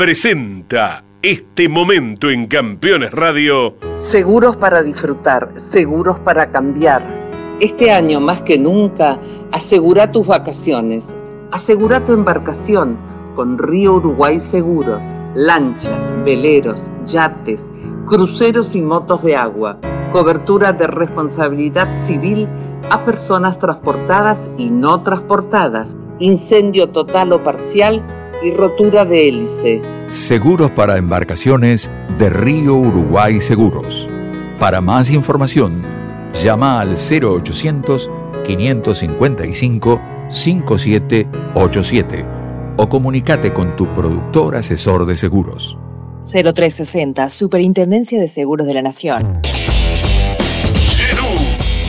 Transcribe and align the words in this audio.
presenta 0.00 1.04
este 1.20 1.68
momento 1.68 2.30
en 2.30 2.46
Campeones 2.46 3.10
Radio. 3.10 3.74
Seguros 3.96 4.56
para 4.56 4.82
disfrutar, 4.82 5.52
seguros 5.56 6.18
para 6.20 6.50
cambiar. 6.50 7.02
Este 7.60 7.92
año 7.92 8.18
más 8.18 8.40
que 8.40 8.58
nunca, 8.58 9.20
asegura 9.52 10.10
tus 10.10 10.26
vacaciones, 10.26 11.18
asegura 11.52 12.02
tu 12.02 12.14
embarcación 12.14 12.98
con 13.34 13.58
Río 13.58 13.96
Uruguay 13.96 14.40
Seguros, 14.40 15.04
lanchas, 15.34 16.16
veleros, 16.24 16.86
yates, 17.04 17.70
cruceros 18.06 18.74
y 18.74 18.80
motos 18.80 19.22
de 19.22 19.36
agua, 19.36 19.78
cobertura 20.12 20.72
de 20.72 20.86
responsabilidad 20.86 21.94
civil 21.94 22.48
a 22.90 23.04
personas 23.04 23.58
transportadas 23.58 24.50
y 24.56 24.70
no 24.70 25.02
transportadas, 25.02 25.98
incendio 26.20 26.88
total 26.88 27.34
o 27.34 27.42
parcial 27.42 28.02
y 28.42 28.52
rotura 28.52 29.04
de 29.04 29.28
hélice. 29.28 29.82
Seguros 30.08 30.70
para 30.70 30.96
embarcaciones 30.96 31.90
de 32.18 32.30
Río 32.30 32.76
Uruguay 32.76 33.40
Seguros. 33.40 34.08
Para 34.58 34.80
más 34.80 35.10
información, 35.10 35.84
llama 36.42 36.80
al 36.80 36.96
0800 36.96 38.10
555 38.44 40.00
5787 40.30 42.26
o 42.76 42.88
comunícate 42.88 43.52
con 43.52 43.76
tu 43.76 43.92
productor 43.92 44.56
asesor 44.56 45.04
de 45.06 45.16
seguros. 45.16 45.76
0360, 46.22 47.28
Superintendencia 47.28 48.20
de 48.20 48.28
Seguros 48.28 48.66
de 48.66 48.74
la 48.74 48.82
Nación. 48.82 49.40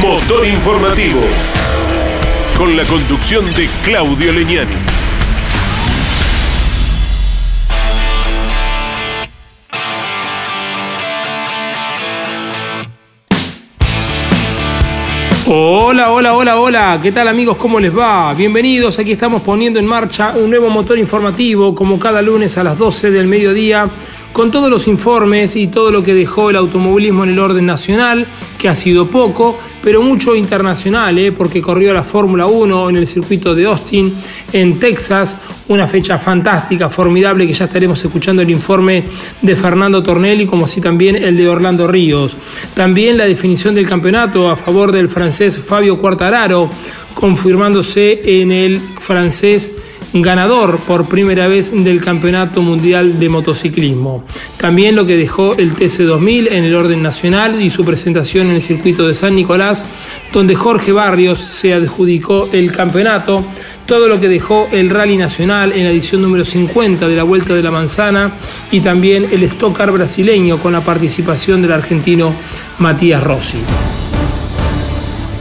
Motor 0.00 0.46
informativo. 0.46 1.20
Con 2.56 2.76
la 2.76 2.84
conducción 2.84 3.44
de 3.54 3.68
Claudio 3.82 4.32
Leñani. 4.32 4.74
Hola, 15.48 16.10
hola, 16.10 16.34
hola, 16.34 16.60
hola, 16.60 17.00
¿qué 17.02 17.12
tal 17.12 17.28
amigos? 17.28 17.56
¿Cómo 17.56 17.78
les 17.78 17.96
va? 17.96 18.34
Bienvenidos, 18.34 18.98
aquí 18.98 19.12
estamos 19.12 19.42
poniendo 19.42 19.78
en 19.78 19.86
marcha 19.86 20.32
un 20.34 20.50
nuevo 20.50 20.68
motor 20.68 20.98
informativo 20.98 21.74
como 21.74 21.98
cada 21.98 22.20
lunes 22.20 22.58
a 22.58 22.64
las 22.64 22.76
12 22.76 23.12
del 23.12 23.28
mediodía 23.28 23.88
con 24.36 24.50
todos 24.50 24.68
los 24.68 24.86
informes 24.86 25.56
y 25.56 25.68
todo 25.68 25.90
lo 25.90 26.02
que 26.02 26.12
dejó 26.12 26.50
el 26.50 26.56
automovilismo 26.56 27.24
en 27.24 27.30
el 27.30 27.38
orden 27.38 27.64
nacional, 27.64 28.26
que 28.58 28.68
ha 28.68 28.74
sido 28.74 29.06
poco, 29.06 29.58
pero 29.82 30.02
mucho 30.02 30.36
internacional, 30.36 31.16
¿eh? 31.18 31.32
porque 31.32 31.62
corrió 31.62 31.94
la 31.94 32.02
Fórmula 32.02 32.44
1 32.44 32.90
en 32.90 32.96
el 32.96 33.06
circuito 33.06 33.54
de 33.54 33.64
Austin, 33.64 34.12
en 34.52 34.78
Texas, 34.78 35.38
una 35.68 35.88
fecha 35.88 36.18
fantástica, 36.18 36.90
formidable, 36.90 37.46
que 37.46 37.54
ya 37.54 37.64
estaremos 37.64 38.04
escuchando 38.04 38.42
el 38.42 38.50
informe 38.50 39.04
de 39.40 39.56
Fernando 39.56 40.02
Tornelli, 40.02 40.44
como 40.44 40.66
así 40.66 40.82
también 40.82 41.16
el 41.16 41.34
de 41.34 41.48
Orlando 41.48 41.86
Ríos. 41.86 42.36
También 42.74 43.16
la 43.16 43.24
definición 43.24 43.74
del 43.74 43.88
campeonato 43.88 44.50
a 44.50 44.56
favor 44.56 44.92
del 44.92 45.08
francés 45.08 45.58
Fabio 45.58 45.96
Quartararo, 45.96 46.68
confirmándose 47.14 48.42
en 48.42 48.52
el 48.52 48.80
francés 48.80 49.80
ganador 50.22 50.78
por 50.80 51.06
primera 51.06 51.48
vez 51.48 51.72
del 51.72 52.02
Campeonato 52.02 52.62
Mundial 52.62 53.18
de 53.18 53.28
Motociclismo. 53.28 54.24
También 54.56 54.96
lo 54.96 55.06
que 55.06 55.16
dejó 55.16 55.54
el 55.56 55.74
TC2000 55.74 56.48
en 56.52 56.64
el 56.64 56.74
orden 56.74 57.02
nacional 57.02 57.60
y 57.62 57.70
su 57.70 57.84
presentación 57.84 58.48
en 58.48 58.54
el 58.54 58.62
circuito 58.62 59.06
de 59.06 59.14
San 59.14 59.34
Nicolás, 59.34 59.84
donde 60.32 60.54
Jorge 60.54 60.92
Barrios 60.92 61.40
se 61.40 61.74
adjudicó 61.74 62.48
el 62.52 62.72
campeonato. 62.72 63.44
Todo 63.86 64.08
lo 64.08 64.18
que 64.18 64.28
dejó 64.28 64.68
el 64.72 64.90
Rally 64.90 65.16
Nacional 65.16 65.72
en 65.72 65.84
la 65.84 65.90
edición 65.90 66.20
número 66.22 66.44
50 66.44 67.06
de 67.06 67.16
la 67.16 67.22
Vuelta 67.22 67.54
de 67.54 67.62
la 67.62 67.70
Manzana 67.70 68.36
y 68.72 68.80
también 68.80 69.28
el 69.30 69.44
Stock 69.44 69.76
Car 69.76 69.92
brasileño 69.92 70.58
con 70.58 70.72
la 70.72 70.80
participación 70.80 71.62
del 71.62 71.72
argentino 71.72 72.34
Matías 72.78 73.22
Rossi. 73.22 73.58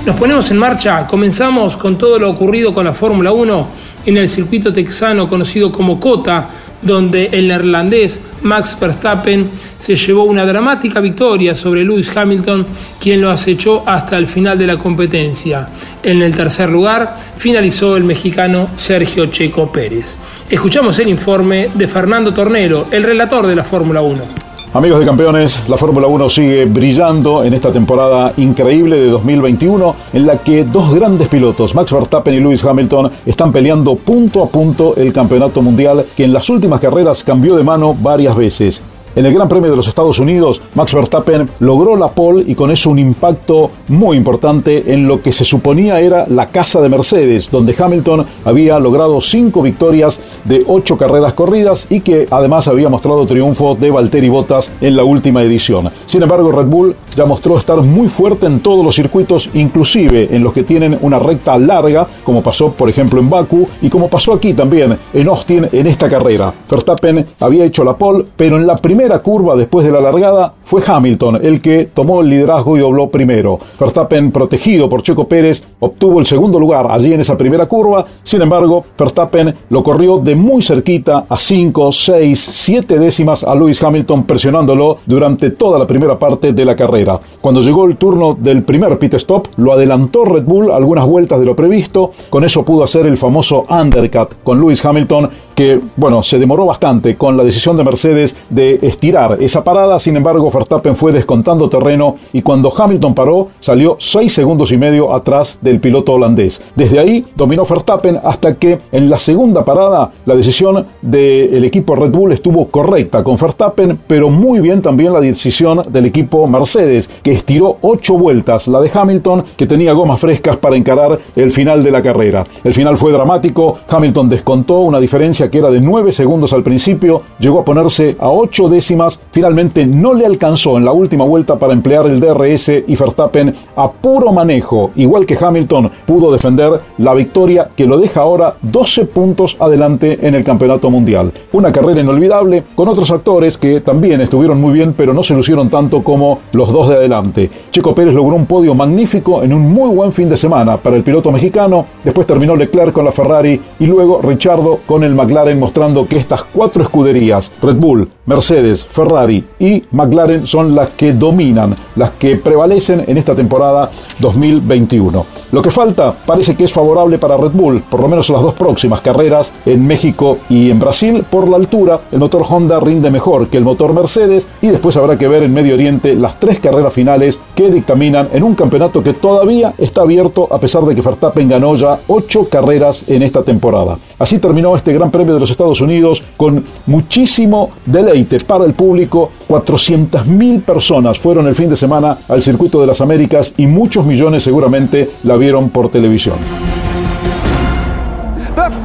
Nos 0.06 0.16
ponemos 0.20 0.52
en 0.52 0.58
marcha, 0.58 1.08
comenzamos 1.08 1.76
con 1.78 1.98
todo 1.98 2.20
lo 2.20 2.30
ocurrido 2.30 2.72
con 2.72 2.86
la 2.86 2.94
Fórmula 2.94 3.32
1 3.32 3.85
en 4.06 4.18
el 4.18 4.30
circuito 4.30 4.72
texano 4.72 5.28
conocido 5.28 5.72
como 5.72 6.00
Cota, 6.00 6.50
donde 6.82 7.30
el 7.32 7.48
neerlandés 7.48 8.22
Max 8.44 8.78
Verstappen 8.80 9.50
se 9.78 9.96
llevó 9.96 10.24
una 10.24 10.46
dramática 10.46 11.00
victoria 11.00 11.56
sobre 11.56 11.84
Lewis 11.84 12.16
Hamilton, 12.16 12.66
quien 13.00 13.22
lo 13.22 13.32
acechó 13.32 13.84
hasta 13.86 14.18
el 14.18 14.28
final 14.28 14.58
de 14.58 14.68
la 14.68 14.78
competencia. 14.78 15.68
En 16.04 16.22
el 16.22 16.36
tercer 16.36 16.70
lugar 16.70 17.18
finalizó 17.38 17.98
el 17.98 18.04
mexicano 18.04 18.70
Sergio 18.76 19.26
Checo 19.28 19.72
Pérez. 19.72 20.18
Escuchamos 20.50 21.00
el 21.00 21.10
informe 21.10 21.70
de 21.74 21.88
Fernando 21.88 22.34
Tornero, 22.34 22.88
el 22.92 23.04
relator 23.04 23.48
de 23.48 23.56
la 23.56 23.64
Fórmula 23.64 24.02
1. 24.02 24.45
Amigos 24.76 25.00
de 25.00 25.06
campeones, 25.06 25.70
la 25.70 25.78
Fórmula 25.78 26.06
1 26.08 26.30
sigue 26.30 26.66
brillando 26.66 27.46
en 27.46 27.54
esta 27.54 27.72
temporada 27.72 28.34
increíble 28.36 28.98
de 28.98 29.08
2021 29.08 29.96
en 30.12 30.28
la 30.28 30.40
que 30.40 30.66
dos 30.66 30.94
grandes 30.94 31.30
pilotos, 31.30 31.74
Max 31.74 31.94
Verstappen 31.94 32.34
y 32.34 32.42
Lewis 32.42 32.62
Hamilton, 32.62 33.10
están 33.26 33.54
peleando 33.54 33.96
punto 33.96 34.44
a 34.44 34.50
punto 34.50 34.94
el 34.98 35.14
campeonato 35.14 35.62
mundial 35.62 36.06
que 36.14 36.26
en 36.26 36.34
las 36.34 36.50
últimas 36.50 36.82
carreras 36.82 37.24
cambió 37.24 37.56
de 37.56 37.64
mano 37.64 37.96
varias 37.98 38.36
veces. 38.36 38.84
En 39.16 39.26
el 39.26 39.34
Gran 39.34 39.48
Premio 39.48 39.72
de 39.72 39.78
los 39.78 39.88
Estados 39.88 40.20
Unidos, 40.20 40.62
Max 40.74 40.94
Verstappen 40.94 41.50
logró 41.60 41.96
la 41.96 42.10
pole 42.10 42.44
y 42.46 42.54
con 42.54 42.70
eso 42.70 42.90
un 42.90 43.00
impacto 43.00 43.72
muy 43.88 44.18
importante 44.18 44.92
en 44.92 45.08
lo 45.08 45.22
que 45.22 45.32
se 45.32 45.46
suponía 45.46 46.02
era 46.02 46.26
la 46.28 46.48
casa 46.48 46.82
de 46.82 46.90
Mercedes, 46.90 47.50
donde 47.50 47.74
Hamilton 47.80 48.26
había 48.44 48.78
logrado 48.78 49.22
cinco 49.22 49.62
victorias 49.62 50.20
de 50.44 50.66
ocho 50.68 50.98
carreras 50.98 51.32
corridas 51.32 51.88
y 51.90 52.02
que 52.02 52.28
además 52.30 52.68
había 52.68 52.90
mostrado 52.90 53.26
triunfo 53.26 53.74
de 53.76 53.90
Valtteri 53.90 54.28
Bottas 54.28 54.70
en 54.82 54.98
la 54.98 55.06
última 55.06 55.44
edición. 55.44 55.90
Sin 56.08 56.22
embargo, 56.22 56.52
Red 56.52 56.66
Bull 56.66 56.96
ya 57.16 57.24
mostró 57.24 57.58
estar 57.58 57.82
muy 57.82 58.10
fuerte 58.10 58.48
en 58.48 58.60
todos 58.60 58.84
los 58.84 58.96
circuitos, 58.96 59.50
inclusive 59.54 60.36
en 60.36 60.44
los 60.44 60.52
que 60.52 60.64
tienen 60.64 60.98
una 61.02 61.20
recta 61.20 61.58
larga, 61.58 62.06
como 62.26 62.44
pasó 62.44 62.70
por 62.70 62.90
ejemplo 62.90 63.22
en 63.22 63.30
Baku 63.30 63.66
y 63.82 63.88
como 63.88 64.10
pasó 64.10 64.34
aquí 64.34 64.54
también 64.54 64.98
en 65.14 65.28
Austin 65.30 65.70
en 65.72 65.88
esta 65.88 66.10
carrera. 66.10 66.54
Verstappen 66.70 67.26
había 67.40 67.64
hecho 67.64 67.86
la 67.86 67.96
pole, 67.96 68.26
pero 68.36 68.58
en 68.58 68.68
la 68.68 68.76
primera 68.76 69.05
primera 69.06 69.22
curva 69.22 69.56
después 69.56 69.86
de 69.86 69.92
la 69.92 70.02
largada 70.02 70.56
fue 70.64 70.82
Hamilton 70.84 71.36
el 71.46 71.62
que 71.62 71.90
tomó 71.94 72.22
el 72.22 72.30
liderazgo 72.30 72.76
y 72.76 72.80
dobló 72.80 73.08
primero. 73.08 73.60
Verstappen, 73.80 74.32
protegido 74.32 74.90
por 74.90 75.04
Checo 75.04 75.28
Pérez, 75.28 75.62
obtuvo 75.80 76.20
el 76.20 76.26
segundo 76.26 76.60
lugar 76.60 76.88
allí 76.90 77.14
en 77.14 77.22
esa 77.22 77.38
primera 77.38 77.68
curva. 77.68 78.04
Sin 78.24 78.42
embargo, 78.42 78.84
Verstappen 78.98 79.54
lo 79.70 79.84
corrió 79.84 80.18
de 80.18 80.34
muy 80.34 80.64
cerquita 80.64 81.26
a 81.30 81.38
5, 81.38 81.92
6, 81.92 82.50
7 82.52 82.98
décimas 82.98 83.44
a 83.44 83.54
Lewis 83.54 83.84
Hamilton 83.84 84.24
presionándolo 84.24 84.98
durante 85.06 85.52
toda 85.52 85.78
la 85.78 85.86
primera 85.86 86.18
parte 86.18 86.52
de 86.52 86.66
la 86.66 86.76
carrera. 86.76 87.20
Cuando 87.40 87.62
llegó 87.62 87.86
el 87.86 87.98
turno 87.98 88.36
del 88.40 88.64
primer 88.64 88.98
pit 88.98 89.14
stop, 89.14 89.50
lo 89.58 89.72
adelantó 89.72 90.26
Red 90.26 90.46
Bull 90.46 90.72
algunas 90.72 91.06
vueltas 91.06 91.40
de 91.40 91.46
lo 91.46 91.56
previsto. 91.56 92.10
Con 92.32 92.44
eso 92.44 92.66
pudo 92.66 92.84
hacer 92.84 93.06
el 93.06 93.18
famoso 93.18 93.66
undercut 93.70 94.30
con 94.44 94.60
Lewis 94.60 94.84
Hamilton 94.84 95.30
que, 95.56 95.80
bueno, 95.96 96.22
se 96.22 96.38
demoró 96.38 96.66
bastante 96.66 97.16
con 97.16 97.38
la 97.38 97.44
decisión 97.44 97.76
de 97.76 97.84
Mercedes 97.84 98.36
de 98.50 98.80
estirar 98.82 99.38
esa 99.42 99.64
parada, 99.64 100.00
sin 100.00 100.18
embargo 100.18 100.52
Verstappen 100.52 100.96
fue 100.96 101.12
descontando 101.12 101.70
terreno 101.70 102.16
y 102.34 102.42
cuando 102.42 102.74
Hamilton 102.76 103.16
paró 103.16 103.48
salió 103.60 103.96
6 104.00 104.34
segundos 104.34 104.72
y 104.72 104.78
medio 104.78 105.14
atrás 105.14 105.58
del 105.62 105.80
piloto 105.80 106.14
holandés. 106.14 106.62
Desde 106.76 107.00
ahí 107.00 107.26
dominó 107.36 107.66
Verstappen 107.66 108.20
hasta 108.24 108.56
que 108.56 108.80
en 108.92 109.10
la 109.10 109.18
segunda 109.18 109.64
parada 109.64 110.12
la 110.26 110.36
decisión 110.36 110.86
del 111.02 111.64
equipo 111.64 111.96
Red 111.96 112.12
Bull 112.12 112.34
estuvo 112.34 112.68
correcta 112.68 113.24
con 113.24 113.38
Verstappen, 113.38 113.98
pero 114.08 114.30
muy 114.30 114.60
bien 114.60 114.82
también 114.82 115.14
la 115.14 115.22
decisión 115.22 115.82
del 115.90 116.06
equipo 116.06 116.46
Mercedes, 116.48 117.10
que 117.24 117.32
estiró 117.32 117.78
8 117.82 118.18
vueltas, 118.18 118.68
la 118.68 118.82
de 118.82 118.92
Hamilton, 118.94 119.44
que 119.56 119.68
tenía 119.68 119.94
gomas 119.94 120.20
frescas 120.20 120.58
para 120.58 120.76
encarar 120.76 121.20
el 121.36 121.52
final 121.52 121.84
de 121.84 121.92
la 121.92 122.02
carrera. 122.02 122.46
El 122.64 122.74
final 122.74 122.98
fue 122.98 123.12
dramático, 123.12 123.78
Hamilton 123.88 124.30
descontó 124.30 124.80
una 124.80 125.00
diferencia 125.00 125.45
que 125.50 125.60
era 125.60 125.70
de 125.70 125.82
9 125.82 126.12
segundos 126.12 126.54
al 126.54 126.64
principio 126.64 127.22
llegó 127.40 127.60
a 127.60 127.66
ponerse 127.66 128.16
a 128.20 128.30
8 128.30 128.70
décimas. 128.70 129.20
Finalmente 129.32 129.86
no 129.86 130.14
le 130.14 130.26
alcanzó 130.26 130.78
en 130.78 130.86
la 130.86 130.92
última 130.92 131.26
vuelta 131.26 131.58
para 131.58 131.74
emplear 131.74 132.06
el 132.08 132.20
DRS 132.20 132.70
y 132.88 132.96
Verstappen 132.96 133.54
a 133.76 133.92
puro 133.92 134.32
manejo, 134.32 134.92
igual 134.96 135.26
que 135.26 135.38
Hamilton, 135.40 135.92
pudo 136.06 136.32
defender 136.32 136.82
la 136.98 137.14
victoria 137.14 137.70
que 137.76 137.86
lo 137.86 137.98
deja 137.98 138.22
ahora 138.22 138.56
12 138.62 139.06
puntos 139.06 139.58
adelante 139.60 140.20
en 140.22 140.36
el 140.36 140.44
campeonato 140.44 140.90
mundial. 140.90 141.32
Una 141.52 141.72
carrera 141.72 142.02
inolvidable 142.02 142.64
con 142.76 142.88
otros 142.88 143.12
actores 143.12 143.58
que 143.58 143.82
también 143.82 144.22
estuvieron 144.22 144.60
muy 144.60 144.74
bien, 144.74 144.94
pero 144.96 145.14
no 145.14 145.24
se 145.24 145.34
lucieron 145.34 145.70
tanto 145.70 146.04
como 146.04 146.40
los 146.54 146.72
dos 146.72 146.90
de 146.90 146.96
adelante. 146.96 147.50
Checo 147.72 147.94
Pérez 147.94 148.14
logró 148.14 148.36
un 148.36 148.46
podio 148.46 148.74
magnífico 148.74 149.44
en 149.44 149.54
un 149.54 149.72
muy 149.72 149.90
buen 149.90 150.12
fin 150.12 150.30
de 150.30 150.38
semana 150.38 150.78
para 150.78 150.96
el 150.96 151.04
piloto 151.04 151.32
mexicano. 151.32 151.86
Después 152.04 152.28
terminó 152.28 152.56
Leclerc 152.56 152.92
con 152.92 153.06
la 153.06 153.12
Ferrari 153.12 153.60
y 153.80 153.86
luego 153.86 154.22
Richardo 154.22 154.80
con 154.86 155.04
el 155.04 155.16
McLaren, 155.16 155.35
mostrando 155.60 156.08
que 156.08 156.18
estas 156.18 156.44
cuatro 156.46 156.82
escuderías, 156.82 157.52
Red 157.62 157.76
Bull, 157.76 158.10
Mercedes, 158.26 158.84
Ferrari 158.84 159.44
y 159.60 159.84
McLaren, 159.92 160.48
son 160.48 160.74
las 160.74 160.96
que 160.96 161.14
dominan, 161.14 161.76
las 161.96 162.12
que 162.12 162.38
prevalecen 162.38 163.04
en 163.06 163.18
esta 163.20 163.36
temporada 163.36 163.90
2021. 164.20 165.26
Lo 165.52 165.62
que 165.62 165.70
falta 165.70 166.12
parece 166.26 166.56
que 166.56 166.64
es 166.64 166.74
favorable 166.74 167.20
para 167.20 167.38
Red 167.38 167.52
Bull, 167.52 167.84
por 167.88 168.02
lo 168.02 168.08
menos 168.08 168.28
en 168.30 168.34
las 168.34 168.42
dos 168.42 168.56
próximas 168.56 169.02
carreras 169.02 169.54
en 169.66 169.86
México 169.86 170.40
y 170.50 170.72
en 170.72 170.80
Brasil. 170.80 171.24
Por 171.30 171.48
la 171.48 171.58
altura, 171.58 172.02
el 172.12 172.18
motor 172.18 172.44
Honda 172.50 172.80
rinde 172.80 173.12
mejor 173.12 173.48
que 173.48 173.58
el 173.58 173.64
motor 173.64 173.94
Mercedes 173.94 174.48
y 174.60 174.68
después 174.68 174.98
habrá 174.98 175.20
que 175.20 175.28
ver 175.28 175.44
en 175.44 175.54
Medio 175.54 175.76
Oriente 175.76 176.16
las 176.16 176.40
tres 176.40 176.60
carreras 176.60 176.94
finales 176.94 177.38
que 177.54 177.70
dictaminan 177.70 178.30
en 178.34 178.42
un 178.42 178.56
campeonato 178.56 179.04
que 179.04 179.14
todavía 179.14 179.74
está 179.78 180.02
abierto 180.02 180.48
a 180.52 180.60
pesar 180.60 180.84
de 180.84 180.96
que 180.96 181.02
Verstappen 181.02 181.48
ganó 181.48 181.76
ya 181.76 182.00
ocho 182.08 182.50
carreras 182.50 183.04
en 183.08 183.22
esta 183.22 183.44
temporada. 183.44 183.98
Así 184.18 184.40
terminó 184.40 184.76
este 184.76 184.94
Gran 184.94 185.12
Premio 185.12 185.36
de 185.36 185.40
los 185.40 185.52
Estados 185.52 185.80
Unidos 185.80 186.24
con 186.36 186.66
muchísimo 186.88 187.70
deleite 187.86 188.15
para 188.48 188.66
el 188.66 188.74
público. 188.74 189.32
400.000 189.48 190.62
personas 190.62 191.20
fueron 191.20 191.48
el 191.48 191.56
fin 191.56 191.70
de 191.70 191.76
semana 191.76 192.18
al 192.28 192.42
circuito 192.42 192.80
de 192.80 192.88
las 192.88 193.02
Américas 193.02 193.54
y 193.58 193.68
muchos 193.68 194.06
millones 194.06 194.44
seguramente 194.44 195.12
la 195.24 195.36
vieron 195.38 195.70
por 195.70 195.90
televisión. 195.90 196.38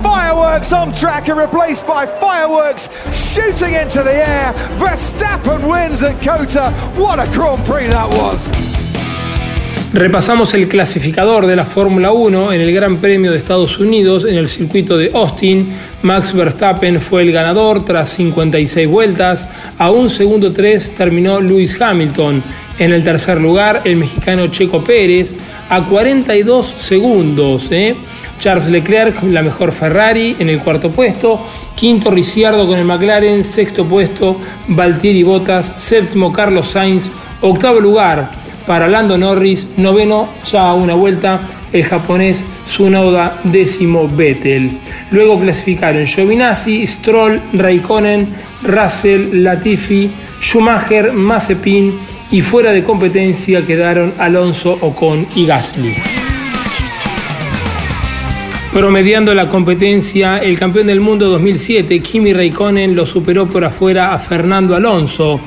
Fireworks 0.03 0.73
on 0.73 0.93
track 0.93 1.29
are 1.29 1.41
replaced 1.41 1.87
by 1.87 2.07
fireworks 2.07 2.89
shooting 3.13 3.75
into 3.75 4.03
the 4.03 4.13
air. 4.13 4.53
Verstappen 4.79 5.69
wins 5.69 6.03
at 6.03 6.21
COTA. 6.21 6.73
What 6.97 7.19
a 7.19 7.27
Grand 7.33 7.65
Prix 7.65 7.89
that 7.89 8.09
was. 8.09 8.90
Repasamos 9.93 10.55
el 10.55 10.69
clasificador 10.69 11.47
de 11.47 11.57
la 11.57 11.65
Fórmula 11.65 12.13
1 12.13 12.53
en 12.53 12.61
el 12.61 12.73
Gran 12.73 12.99
Premio 12.99 13.33
de 13.33 13.39
Estados 13.39 13.77
Unidos 13.81 14.25
en 14.25 14.37
el 14.37 14.49
circuito 14.49 14.97
de 14.97 15.11
Austin. 15.13 15.69
Max 16.03 16.33
Verstappen 16.33 17.01
fue 17.01 17.23
el 17.23 17.33
ganador 17.33 17.85
tras 17.85 18.09
56 18.11 18.87
vueltas. 18.87 19.49
A 19.79 19.91
un 19.91 20.09
segundo 20.09 20.53
3 20.53 20.95
terminó 20.95 21.41
Lewis 21.41 21.83
Hamilton. 21.83 22.41
En 22.79 22.93
el 22.93 23.03
tercer 23.03 23.41
lugar, 23.41 23.81
el 23.83 23.97
mexicano 23.97 24.47
Checo 24.47 24.85
Pérez 24.85 25.35
a 25.69 25.85
42 25.85 26.67
segundos. 26.67 27.67
¿eh? 27.73 27.97
Charles 28.39 28.69
Leclerc, 28.69 29.21
la 29.25 29.43
mejor 29.43 29.73
Ferrari, 29.73 30.37
en 30.39 30.51
el 30.51 30.61
cuarto 30.61 30.93
puesto. 30.93 31.45
Quinto 31.75 32.13
Ricciardo 32.13 32.65
con 32.69 32.79
el 32.79 32.85
McLaren. 32.85 33.43
Sexto 33.43 33.85
puesto 33.85 34.39
Valtieri 34.69 35.25
Bottas. 35.25 35.75
Séptimo 35.79 36.33
Carlos 36.33 36.69
Sainz. 36.69 37.11
Octavo 37.41 37.81
lugar 37.81 38.40
para 38.67 38.89
Lando 38.89 39.17
Norris, 39.19 39.67
noveno 39.77 40.29
ya 40.45 40.71
a 40.71 40.75
una 40.75 40.95
vuelta 40.95 41.41
el 41.73 41.85
japonés 41.85 42.45
Tsunoda, 42.65 43.41
décimo 43.45 44.09
Vettel. 44.09 44.71
Luego 45.11 45.41
clasificaron 45.41 46.07
Giovinazzi, 46.07 46.87
Stroll, 46.87 47.41
Raikkonen, 47.53 48.29
Russell, 48.63 49.43
Latifi, 49.43 50.11
Schumacher, 50.41 51.13
Mazepin 51.13 51.99
y 52.31 52.43
fuera 52.43 52.73
de 52.73 52.85
competencia 52.85 53.67
quedaron 53.67 54.15
Alonso, 54.19 54.79
Ocon 54.81 55.27
y 55.35 55.47
Gasly. 55.47 55.95
Promediando 58.73 59.35
la 59.35 59.49
competencia, 59.49 60.39
el 60.39 60.57
campeón 60.57 60.87
del 60.87 61.01
mundo 61.01 61.29
2007, 61.29 61.99
Kimi 61.99 62.33
Raikkonen, 62.33 62.95
lo 62.95 63.05
superó 63.05 63.49
por 63.49 63.65
afuera 63.65 64.15
a 64.15 64.19
Fernando 64.21 64.77
Alonso 64.77 65.41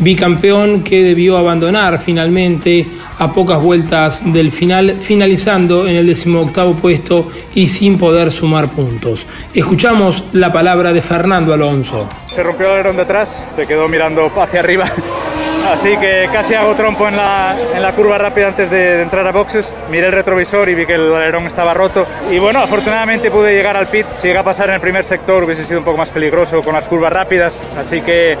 bicampeón 0.00 0.82
que 0.82 1.02
debió 1.02 1.38
abandonar 1.38 1.98
finalmente 2.00 2.86
a 3.18 3.32
pocas 3.32 3.62
vueltas 3.62 4.22
del 4.32 4.50
final, 4.50 4.96
finalizando 5.00 5.86
en 5.86 5.96
el 5.96 6.06
decimoctavo 6.06 6.74
puesto 6.74 7.30
y 7.54 7.68
sin 7.68 7.98
poder 7.98 8.30
sumar 8.30 8.68
puntos. 8.68 9.26
Escuchamos 9.54 10.24
la 10.32 10.50
palabra 10.50 10.92
de 10.92 11.02
Fernando 11.02 11.52
Alonso. 11.52 12.08
Se 12.22 12.42
rompió 12.42 12.66
el 12.68 12.72
alerón 12.72 12.96
de 12.96 13.02
atrás, 13.02 13.44
se 13.54 13.66
quedó 13.66 13.88
mirando 13.88 14.32
hacia 14.36 14.60
arriba, 14.60 14.90
así 15.70 15.96
que 15.98 16.30
casi 16.32 16.54
hago 16.54 16.74
trompo 16.74 17.06
en 17.08 17.16
la, 17.16 17.54
en 17.74 17.82
la 17.82 17.92
curva 17.92 18.16
rápida 18.16 18.48
antes 18.48 18.70
de, 18.70 18.96
de, 18.96 19.02
entrar 19.02 19.26
a 19.26 19.32
boxes. 19.32 19.72
Miré 19.90 20.06
el 20.06 20.12
retrovisor 20.12 20.66
y 20.70 20.74
vi 20.74 20.86
que 20.86 20.94
el 20.94 21.14
alerón 21.14 21.46
estaba 21.46 21.74
roto. 21.74 22.06
Y 22.30 22.38
bueno, 22.38 22.60
afortunadamente 22.60 23.30
pude 23.30 23.54
llegar 23.54 23.76
al 23.76 23.86
pit. 23.86 24.06
Si 24.22 24.28
llega 24.28 24.40
a 24.40 24.44
pasar 24.44 24.70
en 24.70 24.76
el 24.76 24.80
primer 24.80 25.04
sector 25.04 25.44
hubiese 25.44 25.64
sido 25.66 25.80
un 25.80 25.84
poco 25.84 25.98
más 25.98 26.08
peligroso 26.08 26.62
con 26.62 26.74
las 26.74 26.86
curvas 26.86 27.12
rápidas, 27.12 27.52
así 27.78 28.00
que 28.00 28.38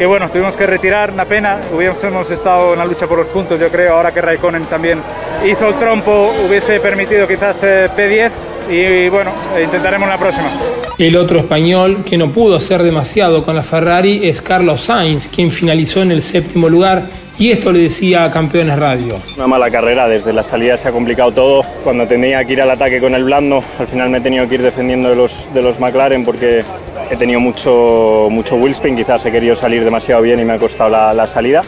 que 0.00 0.06
bueno, 0.06 0.30
tuvimos 0.30 0.56
que 0.56 0.64
retirar, 0.64 1.10
una 1.10 1.26
pena, 1.26 1.60
hubiésemos 1.76 2.30
estado 2.30 2.72
en 2.72 2.78
la 2.78 2.86
lucha 2.86 3.06
por 3.06 3.18
los 3.18 3.26
puntos, 3.26 3.60
yo 3.60 3.68
creo, 3.68 3.96
ahora 3.96 4.10
que 4.10 4.22
Raikkonen 4.22 4.64
también 4.64 4.98
hizo 5.46 5.68
el 5.68 5.74
trompo, 5.74 6.32
hubiese 6.48 6.80
permitido 6.80 7.28
quizás 7.28 7.56
eh, 7.62 7.86
P10 7.94 8.30
y 8.70 9.10
bueno, 9.10 9.30
intentaremos 9.62 10.08
la 10.08 10.16
próxima. 10.16 10.48
El 10.96 11.16
otro 11.18 11.40
español 11.40 12.02
que 12.02 12.16
no 12.16 12.30
pudo 12.30 12.56
hacer 12.56 12.82
demasiado 12.82 13.44
con 13.44 13.54
la 13.54 13.62
Ferrari 13.62 14.26
es 14.26 14.40
Carlos 14.40 14.80
Sainz, 14.80 15.28
quien 15.28 15.50
finalizó 15.50 16.00
en 16.00 16.12
el 16.12 16.22
séptimo 16.22 16.70
lugar 16.70 17.10
y 17.38 17.50
esto 17.50 17.70
le 17.70 17.80
decía 17.80 18.24
a 18.24 18.30
Campeones 18.30 18.78
Radio. 18.78 19.16
Una 19.36 19.46
mala 19.46 19.70
carrera, 19.70 20.08
desde 20.08 20.32
la 20.32 20.42
salida 20.42 20.78
se 20.78 20.88
ha 20.88 20.92
complicado 20.92 21.32
todo. 21.32 21.62
Cuando 21.84 22.06
tenía 22.06 22.42
que 22.44 22.54
ir 22.54 22.62
al 22.62 22.70
ataque 22.70 23.00
con 23.00 23.14
el 23.14 23.24
blando, 23.24 23.62
al 23.78 23.86
final 23.86 24.08
me 24.08 24.18
he 24.18 24.20
tenido 24.22 24.48
que 24.48 24.56
ir 24.56 24.62
defendiendo 24.62 25.10
de 25.10 25.16
los, 25.16 25.48
de 25.52 25.62
los 25.62 25.78
McLaren 25.78 26.24
porque 26.24 26.62
he 27.10 27.16
tenido 27.16 27.40
mucho, 27.40 28.28
mucho 28.30 28.54
wheelspin, 28.54 28.96
quizás 28.96 29.26
he 29.26 29.32
querido 29.32 29.56
salir 29.56 29.84
demasiado 29.84 30.22
bien 30.22 30.38
y 30.38 30.44
me 30.44 30.54
ha 30.54 30.58
costado 30.58 30.90
la, 30.90 31.12
la 31.12 31.26
salida. 31.26 31.62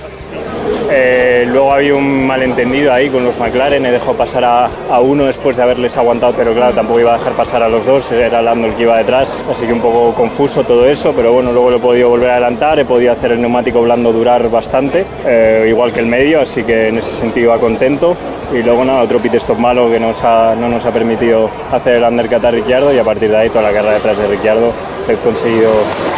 Eh, 0.94 1.46
luego 1.48 1.72
había 1.72 1.94
un 1.94 2.26
malentendido 2.26 2.92
ahí 2.92 3.08
con 3.08 3.24
los 3.24 3.38
McLaren, 3.38 3.84
he 3.86 3.90
dejado 3.90 4.12
pasar 4.12 4.44
a, 4.44 4.68
a, 4.90 5.00
uno 5.00 5.24
después 5.24 5.56
de 5.56 5.62
haberles 5.62 5.96
aguantado, 5.96 6.34
pero 6.36 6.52
claro, 6.52 6.74
tampoco 6.74 7.00
iba 7.00 7.14
a 7.14 7.18
dejar 7.18 7.32
pasar 7.32 7.62
a 7.62 7.68
los 7.68 7.86
dos, 7.86 8.12
era 8.12 8.42
Lando 8.42 8.66
el 8.66 8.74
que 8.74 8.82
iba 8.82 8.98
detrás, 8.98 9.42
así 9.50 9.66
que 9.66 9.72
un 9.72 9.80
poco 9.80 10.12
confuso 10.12 10.64
todo 10.64 10.86
eso, 10.86 11.12
pero 11.16 11.32
bueno, 11.32 11.50
luego 11.50 11.70
lo 11.70 11.76
he 11.78 11.80
podido 11.80 12.10
volver 12.10 12.30
a 12.30 12.32
adelantar, 12.34 12.78
he 12.78 12.84
podido 12.84 13.12
hacer 13.12 13.32
el 13.32 13.40
neumático 13.40 13.80
blando 13.80 14.12
durar 14.12 14.50
bastante, 14.50 15.06
eh, 15.26 15.66
igual 15.68 15.92
que 15.92 16.00
el 16.00 16.06
medio, 16.06 16.42
así 16.42 16.62
que 16.62 16.88
en 16.88 16.98
ese 16.98 17.10
sentido 17.12 17.46
iba 17.46 17.58
contento. 17.58 18.16
Y 18.52 18.62
luego 18.62 18.84
nada, 18.84 19.00
otro 19.00 19.18
pit 19.18 19.32
stop 19.36 19.58
malo 19.58 19.90
que 19.90 19.98
nos 19.98 20.22
ha, 20.22 20.54
no 20.54 20.68
nos 20.68 20.84
ha 20.84 20.90
permitido 20.90 21.48
hacer 21.70 21.94
el 21.94 22.04
undercut 22.04 22.44
a 22.44 22.50
Ricciardo 22.50 22.92
y 22.92 22.98
a 22.98 23.04
partir 23.04 23.30
de 23.30 23.38
ahí 23.38 23.48
toda 23.48 23.62
la 23.62 23.72
carrera 23.72 23.94
detrás 23.94 24.18
de 24.18 24.26
Ricciardo 24.26 24.72
he 25.08 25.14
conseguido 25.16 25.70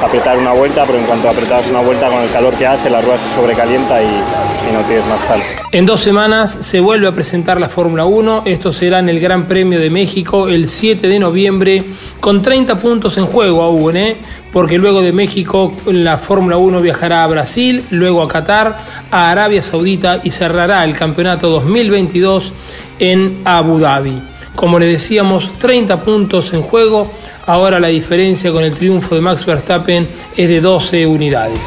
apretar 0.03 0.39
una 0.39 0.53
vuelta, 0.53 0.85
pero 0.87 0.99
en 0.99 1.05
cuanto 1.05 1.29
apretas 1.29 1.71
una 1.71 1.81
vuelta 1.81 2.09
con 2.09 2.23
el 2.23 2.31
calor 2.31 2.55
que 2.55 2.67
hace, 2.67 2.91
la 2.91 3.01
rueda 3.01 3.19
se 3.19 3.35
sobrecalienta 3.35 4.03
y, 4.03 4.07
y 4.07 4.73
no 4.73 4.81
tienes 4.87 5.07
más 5.07 5.21
sal. 5.27 5.41
En 5.73 5.87
dos 5.87 6.01
semanas 6.01 6.59
se 6.61 6.81
vuelve 6.81 7.09
a 7.09 7.13
presentar 7.13 7.61
la 7.61 7.69
Fórmula 7.69 8.05
1. 8.05 8.43
Esto 8.47 8.73
será 8.73 9.01
en 9.01 9.09
el 9.09 9.21
Gran 9.21 9.47
Premio 9.47 9.81
de 9.81 9.91
México 9.91 10.49
el 10.49 10.69
7 10.69 11.09
de 11.09 11.19
noviembre, 11.19 11.83
con 12.21 12.43
30 12.43 12.77
puntos 12.79 13.17
en 13.19 13.27
juego 13.27 13.63
aún, 13.63 13.97
¿eh? 13.97 14.17
porque 14.55 14.79
luego 14.79 15.03
de 15.03 15.13
México 15.13 15.75
la 15.87 16.17
Fórmula 16.17 16.59
1 16.59 16.81
viajará 16.81 17.25
a 17.25 17.27
Brasil, 17.27 17.85
luego 17.91 18.23
a 18.23 18.29
Qatar, 18.29 18.79
a 19.11 19.31
Arabia 19.33 19.61
Saudita 19.61 20.21
y 20.23 20.31
cerrará 20.31 20.85
el 20.85 20.95
campeonato 20.95 21.51
2022 21.51 22.53
en 23.01 23.41
Abu 23.45 23.81
Dhabi. 23.81 24.23
Como 24.55 24.79
le 24.79 24.87
decíamos, 24.87 25.51
30 25.59 26.05
puntos 26.05 26.53
en 26.53 26.63
juego. 26.63 27.11
Ahora 27.47 27.79
la 27.79 27.89
diferencia 27.89 28.51
con 28.53 28.65
el 28.65 28.75
triunfo 28.75 29.15
de 29.15 29.21
Max 29.21 29.45
Verstappen 29.45 30.09
es 30.37 30.49
de 30.49 30.61
12 30.61 31.07
unidades. 31.07 31.61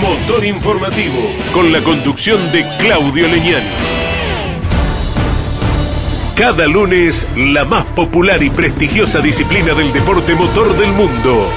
Motor 0.00 0.44
informativo 0.44 1.30
con 1.52 1.72
la 1.72 1.80
conducción 1.80 2.38
de 2.52 2.64
Claudio 2.78 3.28
Leñani. 3.28 3.68
Cada 6.36 6.66
lunes, 6.66 7.26
la 7.36 7.64
más 7.64 7.84
popular 7.86 8.42
y 8.42 8.50
prestigiosa 8.50 9.20
disciplina 9.20 9.74
del 9.74 9.92
deporte 9.92 10.34
motor 10.34 10.76
del 10.76 10.92
mundo 10.92 11.48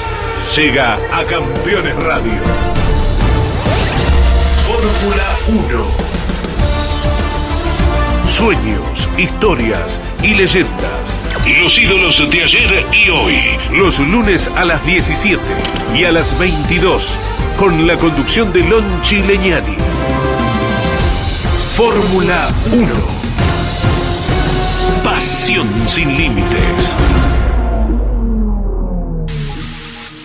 llega 0.54 0.98
a 1.12 1.24
Campeones 1.24 1.96
Radio. 1.96 2.32
Fórmula 4.66 5.38
1. 5.48 6.07
Sueños, 8.38 9.08
historias 9.18 10.00
y 10.22 10.28
leyendas. 10.28 11.20
Los 11.60 11.76
ídolos 11.76 12.22
de 12.30 12.44
ayer 12.44 12.86
y 12.92 13.10
hoy. 13.10 13.34
Los 13.72 13.98
lunes 13.98 14.48
a 14.54 14.64
las 14.64 14.86
17 14.86 15.42
y 15.92 16.04
a 16.04 16.12
las 16.12 16.38
22 16.38 17.02
con 17.58 17.84
la 17.84 17.96
conducción 17.96 18.52
de 18.52 18.60
Lonchi 18.60 19.18
Leñani. 19.18 19.74
Fórmula 21.74 22.48
1. 22.70 22.86
Pasión 25.02 25.68
sin 25.88 26.16
límites. 26.16 26.94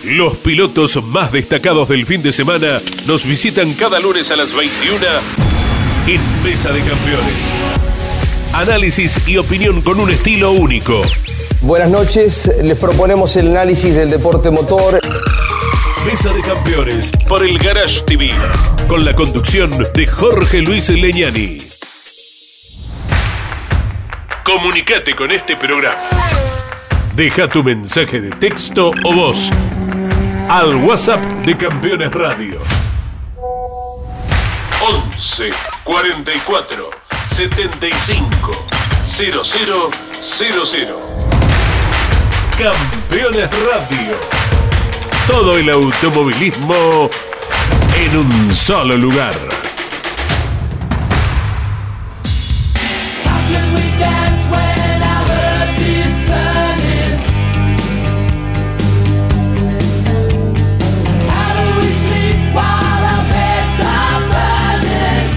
Los 0.04 0.36
pilotos 0.36 1.02
más 1.02 1.32
destacados 1.32 1.88
del 1.88 2.06
fin 2.06 2.22
de 2.22 2.32
semana 2.32 2.78
nos 3.08 3.26
visitan 3.26 3.72
cada 3.74 3.98
lunes 3.98 4.30
a 4.30 4.36
las 4.36 4.54
21 4.54 5.04
en 6.06 6.42
Mesa 6.44 6.70
de 6.70 6.78
Campeones. 6.78 7.93
Análisis 8.54 9.20
y 9.26 9.36
opinión 9.36 9.82
con 9.82 9.98
un 9.98 10.10
estilo 10.10 10.52
único. 10.52 11.02
Buenas 11.60 11.90
noches, 11.90 12.48
les 12.62 12.78
proponemos 12.78 13.36
el 13.36 13.48
análisis 13.48 13.96
del 13.96 14.08
deporte 14.08 14.48
motor. 14.48 15.00
Mesa 16.06 16.32
de 16.32 16.40
Campeones 16.40 17.10
por 17.26 17.44
el 17.44 17.58
Garage 17.58 18.02
TV, 18.02 18.30
con 18.86 19.04
la 19.04 19.12
conducción 19.12 19.72
de 19.72 20.06
Jorge 20.06 20.60
Luis 20.62 20.88
Leñani. 20.88 21.58
Comunicate 24.44 25.16
con 25.16 25.32
este 25.32 25.56
programa. 25.56 25.98
Deja 27.16 27.48
tu 27.48 27.64
mensaje 27.64 28.20
de 28.20 28.30
texto 28.30 28.92
o 29.02 29.12
voz 29.14 29.50
al 30.48 30.76
WhatsApp 30.76 31.20
de 31.44 31.56
Campeones 31.56 32.12
Radio. 32.12 32.60
11 34.80 35.50
44 35.82 37.03
75 37.26 38.50
0000. 39.02 39.90
Campeones 42.58 43.50
Radio. 43.66 44.16
Todo 45.26 45.58
el 45.58 45.70
automovilismo 45.70 47.10
en 47.96 48.16
un 48.16 48.54
solo 48.54 48.96
lugar. 48.96 49.34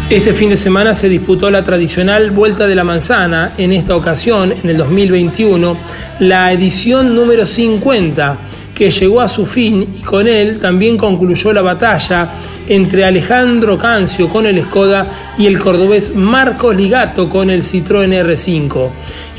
Este 0.09 0.33
fin 0.33 0.49
de 0.49 0.55
semana 0.55 0.95
se 0.95 1.09
disputó 1.09 1.49
la 1.49 1.65
tradicional 1.65 2.31
Vuelta 2.31 2.65
de 2.65 2.75
la 2.75 2.85
Manzana, 2.85 3.51
en 3.57 3.73
esta 3.73 3.93
ocasión, 3.93 4.53
en 4.63 4.69
el 4.69 4.77
2021, 4.77 5.75
la 6.19 6.49
edición 6.53 7.13
número 7.13 7.45
50, 7.45 8.37
que 8.73 8.89
llegó 8.89 9.19
a 9.19 9.27
su 9.27 9.45
fin 9.45 9.95
y 9.99 10.01
con 10.01 10.29
él 10.29 10.61
también 10.61 10.95
concluyó 10.95 11.51
la 11.51 11.61
batalla 11.61 12.31
entre 12.69 13.03
Alejandro 13.03 13.77
Cancio 13.77 14.29
con 14.29 14.45
el 14.45 14.63
Skoda 14.63 15.05
y 15.37 15.45
el 15.45 15.59
cordobés 15.59 16.15
Marcos 16.15 16.73
Ligato 16.73 17.27
con 17.27 17.49
el 17.49 17.63
Citroën 17.63 18.23
R5. 18.23 18.89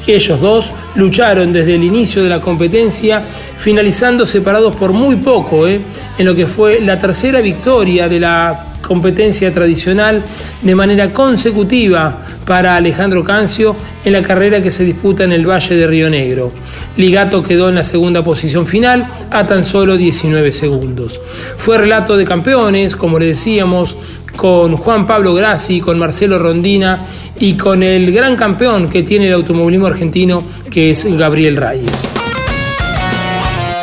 Ellos 0.07 0.39
dos 0.39 0.73
lucharon 0.97 1.51
desde 1.51 1.77
el 1.77 1.85
inicio 1.85 2.23
de 2.23 2.29
la 2.29 2.43
competencia, 2.43 3.23
finalizando 3.57 4.27
separados 4.27 4.77
por 4.77 4.93
muy 4.93 5.17
poco, 5.17 5.67
¿eh? 5.67 5.81
en 6.19 6.27
lo 6.27 6.35
que 6.35 6.47
fue 6.47 6.81
la 6.83 7.01
tercera 7.01 7.41
victoria 7.41 8.07
de 8.07 8.21
la 8.21 8.68
competencia 8.83 9.53
tradicional 9.53 10.23
de 10.63 10.75
manera 10.75 11.13
consecutiva 11.13 12.25
para 12.47 12.77
Alejandro 12.77 13.23
Cancio 13.23 13.77
en 14.05 14.13
la 14.13 14.23
carrera 14.23 14.63
que 14.63 14.71
se 14.71 14.85
disputa 14.85 15.25
en 15.25 15.33
el 15.33 15.49
Valle 15.49 15.77
de 15.77 15.87
Río 15.87 16.09
Negro. 16.11 16.53
Ligato 16.97 17.43
quedó 17.43 17.69
en 17.69 17.77
la 17.77 17.85
segunda 17.85 18.23
posición 18.23 18.67
final 18.67 19.07
a 19.31 19.47
tan 19.47 19.65
solo 19.65 19.97
19 19.97 20.53
segundos. 20.53 21.21
Fue 21.57 21.79
relato 21.79 22.17
de 22.17 22.25
campeones, 22.25 22.97
como 22.97 23.19
le 23.19 23.27
decíamos, 23.27 23.97
con 24.37 24.77
Juan 24.77 25.07
Pablo 25.07 25.35
Grassi, 25.35 25.81
con 25.81 25.99
Marcelo 25.99 26.39
Rondina 26.39 27.07
y 27.41 27.55
con 27.55 27.83
el 27.83 28.13
gran 28.13 28.37
campeón 28.37 28.89
que 28.89 29.03
tiene 29.03 29.29
el 29.29 29.35
automovilismo 29.35 29.87
argentino, 29.87 30.43
que 30.71 30.91
es 30.91 31.05
Gabriel 31.05 31.57
Reyes. 31.57 32.03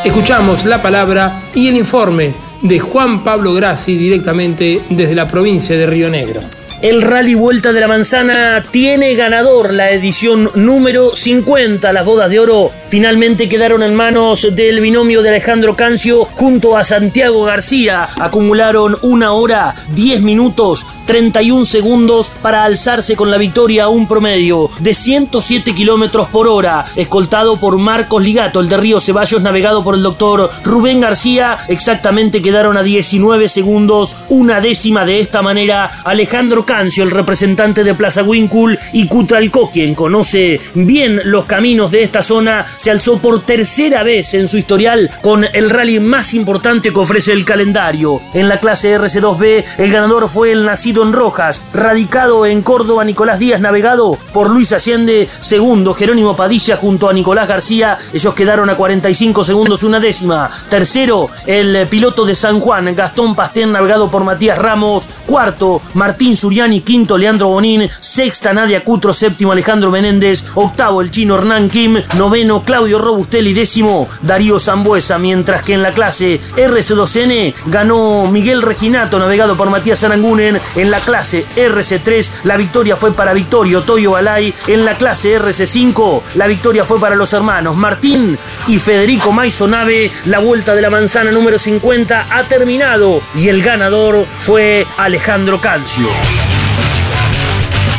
Escuchamos 0.04 0.66
la 0.66 0.82
palabra 0.82 1.42
y 1.54 1.68
el 1.68 1.78
informe 1.78 2.45
de 2.62 2.80
Juan 2.80 3.24
Pablo 3.24 3.54
Grassi 3.54 3.96
directamente 3.96 4.82
desde 4.90 5.16
la 5.16 5.28
provincia 5.28 5.78
de 5.78 5.86
Río 5.86 6.10
Negro. 6.10 6.42
El 6.82 7.02
Rally 7.02 7.36
Vuelta 7.36 7.74
de 7.74 7.80
la 7.80 7.88
Manzana 7.88 8.64
tiene 8.70 9.16
ganador 9.16 9.74
la 9.74 9.92
edición 9.92 10.52
número 10.56 11.16
50. 11.16 11.92
Las 11.94 12.06
bodas 12.06 12.30
de 12.30 12.40
oro 12.40 12.70
finalmente 12.96 13.50
quedaron 13.50 13.84
en 13.84 13.94
manos 13.94 14.48
del 14.56 14.80
binomio 14.80 15.22
de 15.22 15.28
Alejandro 15.28 15.76
Cancio 15.76 16.24
junto 16.24 16.78
a 16.78 16.86
Santiago 16.86 17.44
García. 17.44 18.08
Acumularon 18.18 18.96
una 19.02 19.34
hora, 19.34 19.76
10 19.90 20.22
minutos, 20.22 20.88
31 21.06 21.66
segundos 21.66 22.32
para 22.42 22.64
alzarse 22.64 23.18
con 23.18 23.30
la 23.30 23.38
victoria 23.38 23.84
a 23.84 23.90
un 23.90 24.08
promedio 24.08 24.70
de 24.80 24.94
107 24.94 25.76
kilómetros 25.76 26.30
por 26.30 26.48
hora, 26.48 26.86
escoltado 26.96 27.58
por 27.58 27.78
Marcos 27.78 28.24
Ligato, 28.24 28.62
el 28.62 28.70
de 28.70 28.78
Río 28.78 29.02
Ceballos, 29.02 29.42
navegado 29.42 29.84
por 29.84 29.96
el 29.96 30.02
doctor 30.02 30.50
Rubén 30.64 31.02
García. 31.02 31.58
Exactamente 31.68 32.42
quedaron 32.42 32.78
a 32.78 32.82
19 32.82 33.50
segundos, 33.50 34.16
una 34.30 34.62
décima 34.62 35.04
de 35.04 35.20
esta 35.20 35.42
manera. 35.42 35.92
Alejandro 36.06 36.66
Cancio, 36.66 37.04
el 37.04 37.12
representante 37.12 37.84
de 37.84 37.94
Plaza 37.94 38.24
Winkul, 38.24 38.80
y 38.94 39.06
Cutralco, 39.08 39.70
quien 39.70 39.96
conoce 39.96 40.62
bien 40.76 41.20
los 41.26 41.44
caminos 41.44 41.92
de 41.92 42.04
esta 42.04 42.22
zona, 42.22 42.66
se 42.86 42.92
alzó 42.92 43.18
por 43.18 43.42
tercera 43.42 44.04
vez 44.04 44.36
en 44.36 44.48
su 44.48 44.60
historial 44.60 45.10
con 45.24 45.44
el 45.44 45.72
rally 45.72 46.00
más 46.00 46.36
importante 46.36 46.94
que 46.94 47.00
ofrece 47.00 47.32
el 47.32 47.44
calendario. 47.44 48.22
En 48.36 48.48
la 48.48 48.60
clase 48.60 48.96
RC2B, 48.96 49.66
el 49.80 49.92
ganador 49.92 50.30
fue 50.30 50.52
el 50.52 50.68
nacido 50.68 51.02
en 51.02 51.12
Rojas, 51.12 51.64
radicado 51.74 52.46
en 52.46 52.62
Córdoba 52.62 53.04
Nicolás 53.04 53.40
Díaz, 53.40 53.60
navegado 53.60 54.20
por 54.32 54.52
Luis 54.52 54.72
Allende, 54.72 55.28
segundo 55.40 55.96
Jerónimo 55.96 56.36
Padilla 56.36 56.78
junto 56.78 57.10
a 57.10 57.14
Nicolás 57.14 57.48
García, 57.48 57.98
ellos 58.14 58.36
quedaron 58.36 58.70
a 58.70 58.76
45 58.76 59.44
segundos 59.44 59.82
una 59.82 60.00
décima. 60.00 60.52
Tercero, 60.70 61.32
el 61.48 61.88
piloto 61.88 62.24
de 62.24 62.36
San 62.36 62.60
Juan, 62.60 62.94
Gastón 62.94 63.34
Pastén, 63.34 63.72
navegado 63.72 64.12
por 64.12 64.24
Matías 64.24 64.60
Ramos, 64.60 65.10
cuarto, 65.26 65.82
Martín 65.96 66.38
Sur 66.38 66.54
quinto 66.84 67.18
Leandro 67.18 67.48
Bonín, 67.48 67.90
sexta 68.00 68.54
Nadia 68.54 68.84
Cutro, 68.84 69.12
séptimo 69.12 69.54
Alejandro 69.54 69.90
Menéndez, 69.90 70.46
octavo 70.54 71.02
el 71.02 71.10
chino 71.10 71.36
Hernán 71.36 71.72
Kim, 71.72 71.98
noveno 72.16 72.62
Claudio 72.66 73.00
Robustelli, 73.00 73.54
décimo 73.54 74.08
Darío 74.22 74.60
Zambuesa, 74.60 75.18
mientras 75.18 75.64
que 75.64 75.74
en 75.74 75.84
la 75.84 75.92
clase 75.92 76.40
RC2N 76.56 77.54
ganó 77.68 78.28
Miguel 78.32 78.62
Reginato, 78.62 79.20
navegado 79.20 79.56
por 79.56 79.70
Matías 79.70 80.04
Arangunen, 80.04 80.60
en 80.76 80.92
la 80.92 81.00
clase 81.00 81.46
RC3 81.56 82.44
la 82.44 82.58
victoria 82.58 82.96
fue 82.96 83.14
para 83.14 83.34
Victorio 83.34 83.84
Toyo 83.84 84.12
Balay, 84.12 84.54
en 84.68 84.86
la 84.86 84.96
clase 84.96 85.40
RC5 85.40 86.22
la 86.36 86.48
victoria 86.48 86.86
fue 86.86 87.00
para 87.00 87.16
los 87.16 87.34
hermanos 87.34 87.76
Martín 87.76 88.38
y 88.68 88.80
Federico 88.80 89.32
Maisonave, 89.32 90.12
la 90.26 90.40
vuelta 90.40 90.76
de 90.76 90.82
la 90.82 90.90
manzana 90.90 91.32
número 91.32 91.60
50 91.60 92.28
ha 92.30 92.44
terminado 92.44 93.22
y 93.36 93.50
el 93.50 93.62
ganador 93.62 94.26
fue 94.40 94.88
Alejandro 94.98 95.62
Cancio. 95.62 96.08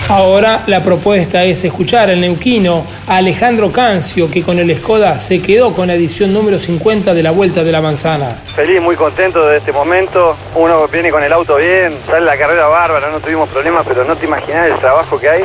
Ahora 0.09 0.63
la 0.69 0.85
propuesta 0.85 1.43
es 1.43 1.65
escuchar 1.65 2.11
al 2.11 2.21
neuquino 2.21 2.87
a 3.09 3.17
Alejandro 3.17 3.73
Cancio, 3.73 4.31
que 4.31 4.45
con 4.45 4.57
el 4.57 4.73
Skoda 4.79 5.19
se 5.19 5.43
quedó 5.43 5.75
con 5.75 5.89
la 5.89 5.95
edición 5.95 6.33
número 6.33 6.61
50 6.61 7.13
de 7.13 7.23
la 7.25 7.33
Vuelta 7.33 7.65
de 7.65 7.73
la 7.73 7.81
Manzana. 7.81 8.31
Feliz, 8.55 8.81
muy 8.81 8.95
contento 8.95 9.45
de 9.45 9.57
este 9.57 9.73
momento. 9.73 10.37
Uno 10.55 10.87
viene 10.87 11.11
con 11.11 11.25
el 11.25 11.33
auto 11.33 11.57
bien, 11.57 11.93
sale 12.07 12.25
la 12.25 12.39
carrera 12.39 12.69
bárbara, 12.69 13.11
no 13.11 13.19
tuvimos 13.19 13.49
problemas, 13.49 13.85
pero 13.85 14.05
no 14.05 14.15
te 14.15 14.27
imaginas 14.27 14.67
el 14.67 14.77
trabajo 14.77 15.19
que 15.19 15.29
hay 15.29 15.43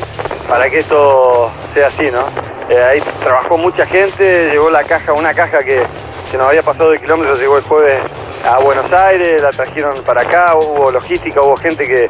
para 0.48 0.70
que 0.70 0.82
esto 0.82 1.50
sea 1.74 1.88
así, 1.88 2.12
¿no? 2.12 2.26
Eh, 2.70 2.84
ahí 2.84 3.02
trabajó 3.20 3.58
mucha 3.58 3.88
gente, 3.88 4.52
llegó 4.52 4.70
la 4.70 4.84
caja, 4.84 5.14
una 5.14 5.34
caja 5.34 5.64
que, 5.64 5.82
que 6.30 6.38
nos 6.38 6.48
había 6.48 6.62
pasado 6.62 6.92
de 6.92 7.00
kilómetros, 7.00 7.40
llegó 7.40 7.58
el 7.58 7.64
jueves 7.64 8.00
a 8.46 8.60
Buenos 8.60 8.92
Aires, 8.92 9.42
la 9.42 9.52
trajeron 9.52 10.04
para 10.04 10.22
acá, 10.22 10.56
hubo 10.56 10.92
logística, 10.92 11.42
hubo 11.42 11.56
gente 11.58 11.88
que 11.88 12.10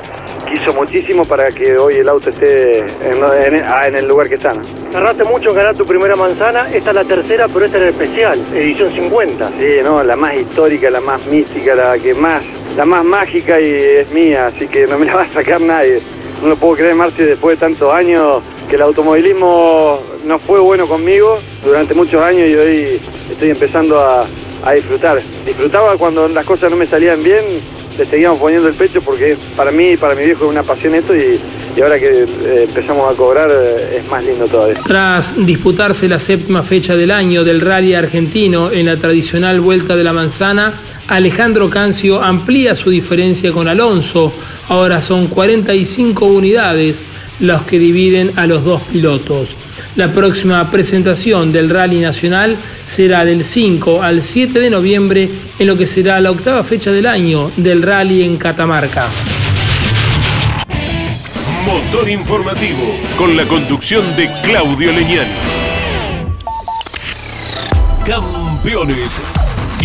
quiso 0.49 0.73
muchísimo 0.73 1.25
para 1.25 1.51
que 1.51 1.77
hoy 1.77 1.97
el 1.97 2.09
auto 2.09 2.29
esté 2.29 2.79
en, 2.79 3.63
ah, 3.65 3.87
el 3.87 4.07
lugar 4.07 4.29
que 4.29 4.35
está. 4.35 4.53
Cerraste 4.91 5.23
mucho 5.23 5.53
ganar 5.53 5.75
tu 5.75 5.85
primera 5.85 6.15
manzana, 6.15 6.69
esta 6.71 6.89
es 6.91 6.95
la 6.95 7.03
tercera, 7.03 7.47
pero 7.47 7.65
esta 7.65 7.77
es 7.77 7.83
especial, 7.83 8.39
edición 8.53 8.89
50. 8.91 9.49
Sí, 9.49 9.79
no, 9.83 10.03
la 10.03 10.15
más 10.15 10.35
histórica, 10.35 10.89
la 10.89 11.01
más 11.01 11.25
mística, 11.25 11.75
la 11.75 11.97
que 11.97 12.13
más, 12.13 12.45
la 12.75 12.85
más 12.85 13.03
mágica 13.03 13.59
y 13.59 13.73
es 13.73 14.13
mía, 14.13 14.47
así 14.47 14.67
que 14.67 14.87
no 14.87 14.97
me 14.97 15.05
la 15.05 15.15
va 15.15 15.21
a 15.23 15.29
sacar 15.29 15.61
nadie. 15.61 15.99
No 16.41 16.49
lo 16.49 16.55
puedo 16.55 16.75
creer, 16.75 16.95
Marci, 16.95 17.23
después 17.23 17.59
de 17.59 17.67
tantos 17.67 17.93
años 17.93 18.43
que 18.67 18.75
el 18.75 18.81
automovilismo 18.81 19.99
no 20.25 20.39
fue 20.39 20.59
bueno 20.59 20.87
conmigo 20.87 21.37
durante 21.63 21.93
muchos 21.93 22.19
años 22.21 22.49
y 22.49 22.55
hoy 22.55 23.01
estoy 23.29 23.51
empezando 23.51 23.99
a, 23.99 24.25
a 24.63 24.73
disfrutar. 24.73 25.21
Disfrutaba 25.45 25.97
cuando 25.97 26.27
las 26.27 26.45
cosas 26.45 26.69
no 26.71 26.77
me 26.77 26.87
salían 26.87 27.23
bien, 27.23 27.61
le 27.97 28.05
seguíamos 28.05 28.39
poniendo 28.39 28.67
el 28.67 28.73
pecho 28.73 29.01
porque 29.01 29.37
para 29.55 29.71
mí 29.71 29.91
y 29.91 29.97
para 29.97 30.15
mi 30.15 30.23
viejo 30.25 30.45
es 30.45 30.49
una 30.49 30.63
pasión 30.63 30.95
esto 30.95 31.15
y, 31.15 31.39
ahora 31.81 31.97
que 31.99 32.23
eh, 32.23 32.63
empezamos 32.63 33.11
a 33.11 33.15
cobrar 33.15 33.49
eh, 33.49 33.97
es 33.97 34.07
más 34.09 34.23
lindo 34.23 34.45
todavía. 34.45 34.79
Tras 34.85 35.35
disputarse 35.45 36.07
la 36.07 36.19
séptima 36.19 36.63
fecha 36.63 36.95
del 36.95 37.11
año 37.11 37.43
del 37.43 37.61
rally 37.61 37.93
argentino 37.93 38.71
en 38.71 38.85
la 38.85 38.97
tradicional 38.97 39.61
Vuelta 39.61 39.95
de 39.95 40.03
la 40.03 40.13
Manzana, 40.13 40.73
Alejandro 41.07 41.69
Cancio 41.69 42.21
amplía 42.21 42.75
su 42.75 42.89
diferencia 42.89 43.51
con 43.51 43.67
Alonso. 43.67 44.33
Ahora 44.69 45.01
son 45.01 45.27
45 45.27 46.25
unidades 46.25 47.03
los 47.39 47.63
que 47.63 47.79
dividen 47.79 48.33
a 48.37 48.47
los 48.47 48.63
dos 48.63 48.81
pilotos. 48.83 49.55
La 49.95 50.13
próxima 50.13 50.71
presentación 50.71 51.51
del 51.51 51.69
Rally 51.69 51.99
Nacional 51.99 52.57
será 52.85 53.25
del 53.25 53.43
5 53.43 54.01
al 54.01 54.23
7 54.23 54.59
de 54.59 54.69
noviembre 54.69 55.29
en 55.59 55.67
lo 55.67 55.77
que 55.77 55.85
será 55.85 56.21
la 56.21 56.31
octava 56.31 56.63
fecha 56.63 56.91
del 56.91 57.05
año 57.05 57.51
del 57.57 57.81
Rally 57.81 58.23
en 58.23 58.37
Catamarca. 58.37 59.09
Motor 61.65 62.09
informativo 62.09 62.97
con 63.17 63.35
la 63.35 63.45
conducción 63.45 64.15
de 64.15 64.29
Claudio 64.41 64.93
Leñani. 64.93 65.31
Campeones, 68.05 69.21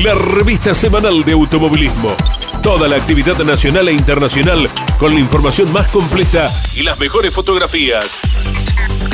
la 0.04 0.14
revista 0.14 0.72
semanal 0.72 1.24
de 1.24 1.32
automovilismo. 1.32 2.14
Toda 2.62 2.86
la 2.86 2.96
actividad 2.96 3.38
nacional 3.38 3.88
e 3.88 3.92
internacional 3.92 4.68
con 4.98 5.12
la 5.14 5.20
información 5.20 5.72
más 5.72 5.88
completa 5.88 6.48
y 6.76 6.82
las 6.82 6.98
mejores 6.98 7.34
fotografías. 7.34 8.16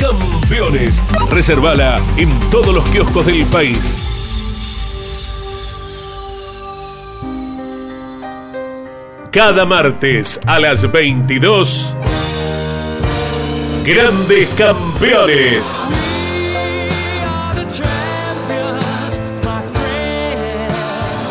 Campeones, 0.03 1.01
reservala 1.31 1.95
en 2.17 2.29
todos 2.51 2.75
los 2.75 2.83
kioscos 2.89 3.25
del 3.25 3.45
país. 3.45 4.05
Cada 9.31 9.65
martes 9.65 10.41
a 10.45 10.59
las 10.59 10.91
22 10.91 11.95
Grandes 13.85 14.49
Campeones. 14.57 15.79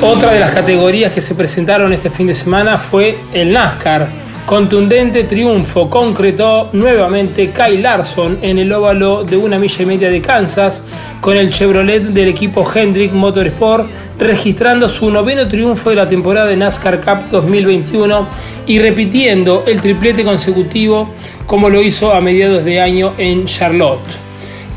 Otra 0.00 0.32
de 0.32 0.40
las 0.40 0.52
categorías 0.52 1.12
que 1.12 1.20
se 1.20 1.34
presentaron 1.34 1.92
este 1.92 2.10
fin 2.10 2.28
de 2.28 2.34
semana 2.34 2.78
fue 2.78 3.18
el 3.32 3.52
NASCAR. 3.52 4.08
Contundente 4.46 5.24
triunfo 5.24 5.90
concretó 5.90 6.70
nuevamente 6.72 7.50
Kyle 7.50 7.82
Larson 7.82 8.38
en 8.40 8.58
el 8.58 8.72
óvalo 8.72 9.24
de 9.24 9.36
una 9.36 9.58
milla 9.58 9.82
y 9.82 9.86
media 9.86 10.08
de 10.08 10.22
Kansas 10.22 10.86
con 11.20 11.36
el 11.36 11.50
Chevrolet 11.50 12.04
del 12.04 12.28
equipo 12.28 12.66
Hendrick 12.72 13.12
Motorsport, 13.12 13.90
registrando 14.18 14.88
su 14.88 15.10
noveno 15.10 15.46
triunfo 15.46 15.90
de 15.90 15.96
la 15.96 16.08
temporada 16.08 16.46
de 16.46 16.56
NASCAR 16.56 17.00
Cup 17.00 17.30
2021 17.30 18.26
y 18.66 18.78
repitiendo 18.78 19.64
el 19.66 19.82
triplete 19.82 20.24
consecutivo 20.24 21.10
como 21.44 21.68
lo 21.68 21.82
hizo 21.82 22.14
a 22.14 22.20
mediados 22.20 22.64
de 22.64 22.80
año 22.80 23.12
en 23.18 23.44
Charlotte. 23.44 24.27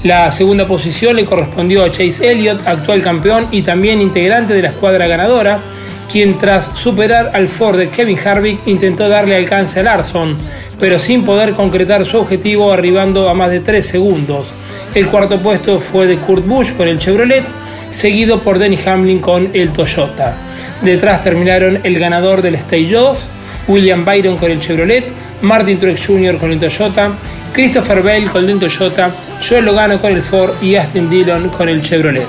La 0.04 0.32
segunda 0.32 0.68
posición 0.68 1.16
le 1.16 1.26
correspondió 1.26 1.84
a 1.84 1.92
Chase 1.92 2.32
Elliott, 2.32 2.66
actual 2.66 3.04
campeón 3.04 3.48
y 3.52 3.62
también 3.62 4.02
integrante 4.02 4.56
de 4.56 4.64
la 4.64 4.70
escuadra 4.70 5.08
ganadora, 5.08 5.60
quien 6.12 6.40
tras 6.40 6.72
superar 6.74 7.30
al 7.36 7.48
Ford 7.48 7.78
de 7.78 7.90
Kevin 7.90 8.18
Harvick 8.18 8.66
intentó 8.66 9.08
darle 9.08 9.36
alcance 9.36 9.80
a 9.80 9.84
Larson, 9.84 10.34
pero 10.80 10.98
sin 10.98 11.24
poder 11.24 11.54
concretar 11.54 12.04
su 12.04 12.18
objetivo 12.18 12.74
arribando 12.74 13.30
a 13.30 13.36
más 13.36 13.52
de 13.52 13.60
3 13.60 13.86
segundos. 13.86 14.52
El 14.96 15.06
cuarto 15.06 15.40
puesto 15.40 15.80
fue 15.80 16.08
de 16.08 16.18
Kurt 16.18 16.48
Busch 16.48 16.76
con 16.76 16.88
el 16.88 16.98
Chevrolet, 16.98 17.46
seguido 17.92 18.42
por 18.42 18.58
Denny 18.58 18.80
Hamlin 18.84 19.20
con 19.20 19.52
el 19.54 19.72
Toyota. 19.72 20.36
Detrás 20.82 21.24
terminaron 21.24 21.80
el 21.84 22.00
ganador 22.00 22.42
del 22.42 22.56
Stage 22.56 22.90
2, 22.90 23.30
William 23.68 24.04
Byron 24.04 24.36
con 24.36 24.50
el 24.50 24.60
Chevrolet, 24.60 25.14
Martin 25.42 25.80
Truex 25.80 26.08
Jr. 26.08 26.38
con 26.40 26.52
el 26.52 26.60
Toyota, 26.60 27.12
Christopher 27.54 28.02
Bale 28.02 28.28
con 28.28 28.50
el 28.50 28.60
Toyota, 28.60 29.12
Joel 29.48 29.66
Logano 29.66 30.00
con 30.00 30.12
el 30.12 30.24
Ford 30.24 30.54
y 30.62 30.76
Austin 30.76 31.10
Dillon 31.10 31.50
con 31.50 31.68
el 31.68 31.82
Chevrolet. 31.82 32.28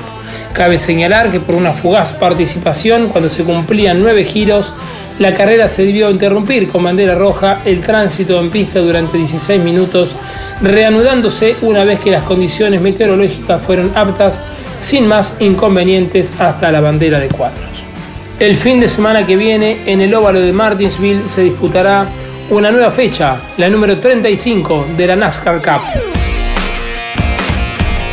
Cabe 0.53 0.79
señalar 0.79 1.31
que 1.31 1.41
por 1.41 1.55
una 1.55 1.73
fugaz 1.73 2.13
participación, 2.13 3.09
cuando 3.09 3.29
se 3.31 3.45
cumplían 3.45 3.99
nueve 3.99 4.25
giros, 4.25 4.73
la 5.19 5.35
carrera 5.35 5.69
se 5.69 5.87
debió 5.87 6.11
interrumpir 6.11 6.69
con 6.69 6.83
bandera 6.83 7.15
roja 7.15 7.61
el 7.65 7.81
tránsito 7.81 8.41
en 8.41 8.51
pista 8.51 8.81
durante 8.81 9.19
16 9.19 9.63
minutos, 9.63 10.11
reanudándose 10.61 11.57
una 11.63 11.85
vez 11.85 12.01
que 12.01 12.11
las 12.11 12.25
condiciones 12.25 12.83
meteorológicas 12.83 13.63
fueron 13.63 13.93
aptas, 13.95 14.43
sin 14.81 15.07
más 15.07 15.37
inconvenientes 15.39 16.35
hasta 16.41 16.73
la 16.73 16.81
bandera 16.81 17.21
de 17.21 17.29
cuadros. 17.29 17.71
El 18.39 18.57
fin 18.57 18.81
de 18.81 18.89
semana 18.89 19.25
que 19.25 19.37
viene, 19.37 19.77
en 19.87 20.01
el 20.01 20.13
óvalo 20.15 20.41
de 20.41 20.53
Martinsville, 20.53 21.29
se 21.29 21.43
disputará 21.43 22.09
una 22.53 22.71
nueva 22.71 22.91
fecha, 22.91 23.41
la 23.57 23.69
número 23.71 23.99
35 23.99 24.89
de 24.95 25.07
la 25.07 25.17
NASCAR 25.17 25.63
Cup. 25.63 25.81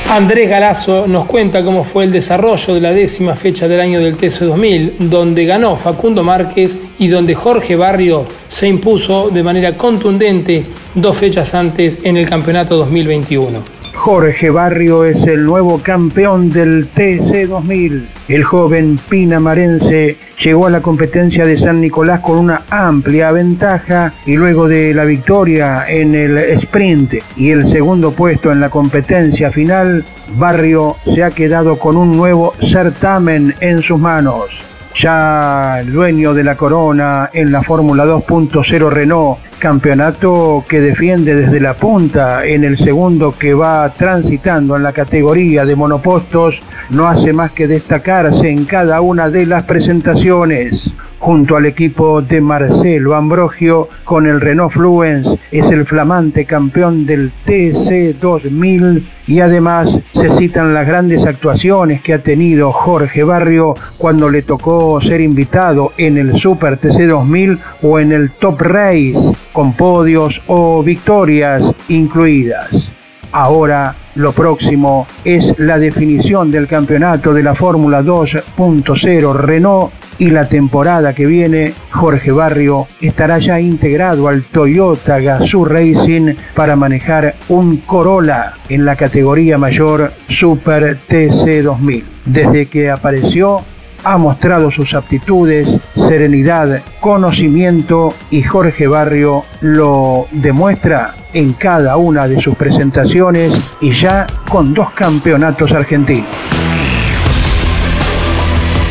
Andrés 0.10 0.50
Galazo 0.50 1.08
nos 1.08 1.26
cuenta 1.26 1.62
cómo 1.62 1.84
fue 1.84 2.06
el 2.06 2.12
desarrollo 2.12 2.74
de 2.74 2.80
la 2.80 2.94
décima 2.94 3.36
fecha 3.36 3.68
del 3.68 3.82
año 3.82 4.00
del 4.00 4.16
TC 4.16 4.46
2000, 4.46 5.10
donde 5.10 5.46
ganó 5.46 5.76
Facundo 5.76 6.24
Márquez 6.24 6.80
y 6.98 7.10
donde 7.10 7.36
Jorge 7.36 7.76
Barrio 7.76 8.26
se 8.48 8.68
impuso 8.70 9.30
de 9.30 9.44
manera 9.44 9.76
contundente 9.76 10.66
dos 10.96 11.18
fechas 11.18 11.54
antes 11.54 12.00
en 12.04 12.16
el 12.16 12.28
campeonato 12.28 12.78
2021. 12.78 13.89
Jorge 14.00 14.50
Barrio 14.50 15.04
es 15.04 15.28
el 15.28 15.44
nuevo 15.44 15.82
campeón 15.84 16.52
del 16.52 16.88
TC 16.88 17.50
2000. 17.50 18.08
El 18.30 18.44
joven 18.46 18.98
pinamarense 19.10 20.16
llegó 20.42 20.68
a 20.68 20.70
la 20.70 20.82
competencia 20.82 21.46
de 21.46 21.58
San 21.58 21.82
Nicolás 21.82 22.22
con 22.22 22.38
una 22.38 22.62
amplia 22.70 23.34
ventaja 23.34 24.14
y 24.26 24.38
luego 24.38 24.70
de 24.70 24.94
la 24.94 25.04
victoria 25.04 25.84
en 25.86 26.16
el 26.16 26.38
sprint 26.38 27.16
y 27.36 27.50
el 27.50 27.68
segundo 27.68 28.12
puesto 28.12 28.54
en 28.54 28.62
la 28.62 28.70
competencia 28.70 29.52
final, 29.52 30.06
Barrio 30.38 30.96
se 31.04 31.22
ha 31.22 31.32
quedado 31.32 31.78
con 31.78 31.98
un 31.98 32.16
nuevo 32.16 32.54
certamen 32.62 33.54
en 33.60 33.82
sus 33.82 34.00
manos 34.00 34.69
ya 34.96 35.82
dueño 35.86 36.34
de 36.34 36.44
la 36.44 36.56
corona 36.56 37.30
en 37.34 37.52
la 37.52 37.62
Fórmula 37.62 38.06
2.0 38.06 38.90
Renault, 38.90 39.40
campeonato 39.60 40.64
que 40.68 40.82
defiende 40.82 41.36
desde 41.36 41.60
la 41.60 41.74
punta 41.74 42.46
en 42.46 42.64
el 42.64 42.78
segundo 42.78 43.34
que 43.38 43.54
va 43.54 43.90
transitando 43.90 44.76
en 44.76 44.84
la 44.84 44.94
categoría 44.94 45.66
de 45.66 45.76
monopostos, 45.76 46.62
no 46.90 47.08
hace 47.08 47.34
más 47.34 47.52
que 47.52 47.68
destacarse 47.68 48.50
en 48.50 48.66
cada 48.66 49.02
una 49.02 49.30
de 49.30 49.46
las 49.46 49.64
presentaciones. 49.64 50.92
Junto 51.20 51.58
al 51.58 51.66
equipo 51.66 52.22
de 52.22 52.40
Marcelo 52.40 53.14
Ambrogio 53.14 53.90
con 54.06 54.26
el 54.26 54.40
Renault 54.40 54.72
Fluence, 54.72 55.38
es 55.52 55.70
el 55.70 55.86
flamante 55.86 56.46
campeón 56.46 57.06
del 57.06 57.32
TC 57.46 58.18
2000 58.20 59.06
y 59.30 59.42
además 59.42 60.00
se 60.14 60.32
citan 60.32 60.74
las 60.74 60.88
grandes 60.88 61.28
actuaciones 61.28 62.02
que 62.02 62.16
ha 62.16 62.20
tenido 62.20 62.72
Jorge 62.72 63.24
Barrio 63.24 63.76
cuando 64.00 64.28
le 64.28 64.42
tocó 64.42 65.00
ser 65.00 65.22
invitado 65.22 65.94
en 65.98 66.18
el 66.18 66.36
Super 66.36 66.78
TC 66.78 67.08
2000 67.08 67.60
o 67.84 68.00
en 68.00 68.12
el 68.12 68.32
Top 68.32 68.60
Race 68.60 69.32
con 69.54 69.74
podios 69.74 70.42
o 70.48 70.82
victorias 70.82 71.72
incluidas. 71.90 72.92
Ahora 73.32 73.96
lo 74.16 74.32
próximo 74.32 75.08
es 75.24 75.58
la 75.60 75.78
definición 75.78 76.52
del 76.52 76.68
campeonato 76.68 77.34
de 77.34 77.44
la 77.44 77.56
Fórmula 77.56 78.02
2.0 78.02 79.34
Renault 79.34 79.92
y 80.18 80.30
la 80.32 80.50
temporada 80.50 81.14
que 81.14 81.26
viene 81.26 81.74
Jorge 81.92 82.32
Barrio 82.32 82.88
estará 83.00 83.40
ya 83.40 83.60
integrado 83.60 84.28
al 84.28 84.44
Toyota 84.44 85.20
Gazoo 85.20 85.64
Racing 85.64 86.34
para 86.54 86.76
manejar 86.76 87.36
un 87.48 87.78
Corolla 87.78 88.54
en 88.68 88.84
la 88.84 88.96
categoría 88.96 89.58
mayor 89.58 90.12
Super 90.28 90.98
TC 90.98 91.64
2000. 91.64 92.06
Desde 92.26 92.66
que 92.66 92.90
apareció 92.90 93.62
ha 94.04 94.18
mostrado 94.18 94.72
sus 94.72 94.94
aptitudes, 94.94 95.68
serenidad, 95.94 96.82
conocimiento 97.00 98.14
y 98.30 98.44
Jorge 98.44 98.88
Barrio 98.88 99.44
lo 99.62 100.28
demuestra 100.32 101.14
en 101.34 101.54
cada 101.54 101.98
una 101.98 102.28
de 102.28 102.40
sus 102.40 102.56
presentaciones 102.56 103.54
y 103.82 103.92
ya 103.92 104.26
con 104.50 104.74
dos 104.74 104.92
campeonatos 104.92 105.72
argentinos. 105.72 106.28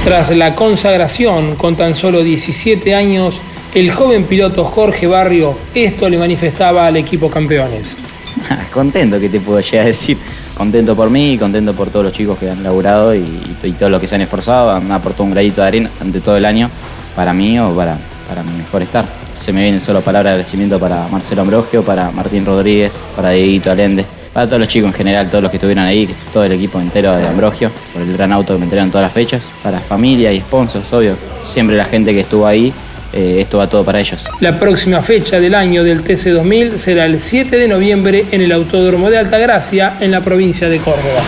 Tras 0.04 0.30
la 0.30 0.54
consagración 0.54 1.56
con 1.56 1.76
tan 1.76 1.92
solo 1.94 2.22
17 2.22 2.94
años, 2.94 3.40
el 3.74 3.90
joven 3.90 4.24
piloto 4.24 4.64
Jorge 4.64 5.06
Barrio 5.06 5.56
esto 5.74 6.08
le 6.08 6.18
manifestaba 6.18 6.86
al 6.86 6.96
equipo 6.96 7.28
campeones. 7.28 7.96
contento, 8.72 9.18
que 9.20 9.28
te 9.28 9.40
puedo 9.40 9.60
llegar 9.60 9.84
a 9.84 9.86
decir? 9.88 10.16
Contento 10.56 10.96
por 10.96 11.10
mí 11.10 11.34
y 11.34 11.38
contento 11.38 11.74
por 11.74 11.90
todos 11.90 12.06
los 12.06 12.12
chicos 12.12 12.38
que 12.38 12.50
han 12.50 12.62
laburado 12.62 13.14
y, 13.14 13.56
y 13.62 13.72
todos 13.72 13.92
los 13.92 14.00
que 14.00 14.06
se 14.06 14.14
han 14.14 14.22
esforzado, 14.22 14.80
me 14.80 14.94
aportado 14.94 15.24
un 15.24 15.30
gradito 15.32 15.60
de 15.60 15.66
arena 15.66 15.90
ante 16.00 16.20
todo 16.20 16.36
el 16.36 16.44
año 16.44 16.70
para 17.14 17.32
mí 17.32 17.58
o 17.58 17.74
para, 17.74 17.98
para 18.28 18.42
mi 18.42 18.52
mejor 18.52 18.82
estar. 18.82 19.27
Se 19.38 19.52
me 19.52 19.62
vienen 19.62 19.80
solo 19.80 20.00
palabras 20.00 20.32
de 20.32 20.34
agradecimiento 20.34 20.80
para 20.80 21.06
Marcelo 21.06 21.42
Ambrogio, 21.42 21.84
para 21.84 22.10
Martín 22.10 22.44
Rodríguez, 22.44 22.92
para 23.14 23.30
Dieguito 23.30 23.70
Alende, 23.70 24.04
para 24.32 24.46
todos 24.46 24.58
los 24.58 24.68
chicos 24.68 24.88
en 24.88 24.94
general, 24.94 25.30
todos 25.30 25.42
los 25.42 25.50
que 25.52 25.58
estuvieron 25.58 25.84
ahí, 25.84 26.08
todo 26.32 26.42
el 26.42 26.52
equipo 26.52 26.80
entero 26.80 27.16
de 27.16 27.24
Ambrogio, 27.24 27.70
por 27.92 28.02
el 28.02 28.12
gran 28.12 28.32
auto 28.32 28.54
que 28.54 28.58
me 28.58 28.64
entregaron 28.64 28.90
todas 28.90 29.04
las 29.04 29.12
fechas, 29.12 29.48
para 29.62 29.78
familia 29.78 30.32
y 30.32 30.40
sponsors, 30.40 30.92
obvio, 30.92 31.16
siempre 31.46 31.76
la 31.76 31.84
gente 31.84 32.12
que 32.12 32.20
estuvo 32.20 32.48
ahí, 32.48 32.72
eh, 33.12 33.36
esto 33.38 33.58
va 33.58 33.68
todo 33.68 33.84
para 33.84 34.00
ellos. 34.00 34.26
La 34.40 34.58
próxima 34.58 35.02
fecha 35.02 35.38
del 35.38 35.54
año 35.54 35.84
del 35.84 36.02
TC2000 36.02 36.76
será 36.76 37.06
el 37.06 37.20
7 37.20 37.56
de 37.56 37.68
noviembre 37.68 38.26
en 38.32 38.42
el 38.42 38.50
Autódromo 38.50 39.08
de 39.08 39.18
Altagracia, 39.18 39.98
en 40.00 40.10
la 40.10 40.20
provincia 40.20 40.68
de 40.68 40.78
Córdoba. 40.78 41.22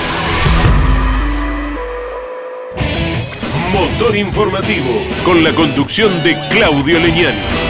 Motor 3.73 4.17
informativo 4.17 5.01
con 5.25 5.45
la 5.45 5.53
conducción 5.53 6.11
de 6.25 6.37
Claudio 6.51 6.99
Leñani. 6.99 7.70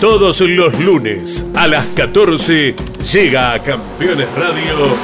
Todos 0.00 0.40
los 0.40 0.80
lunes 0.80 1.44
a 1.54 1.66
las 1.66 1.84
14 1.88 2.74
llega 3.12 3.52
a 3.52 3.62
Campeones 3.62 4.28
Radio 4.34 4.96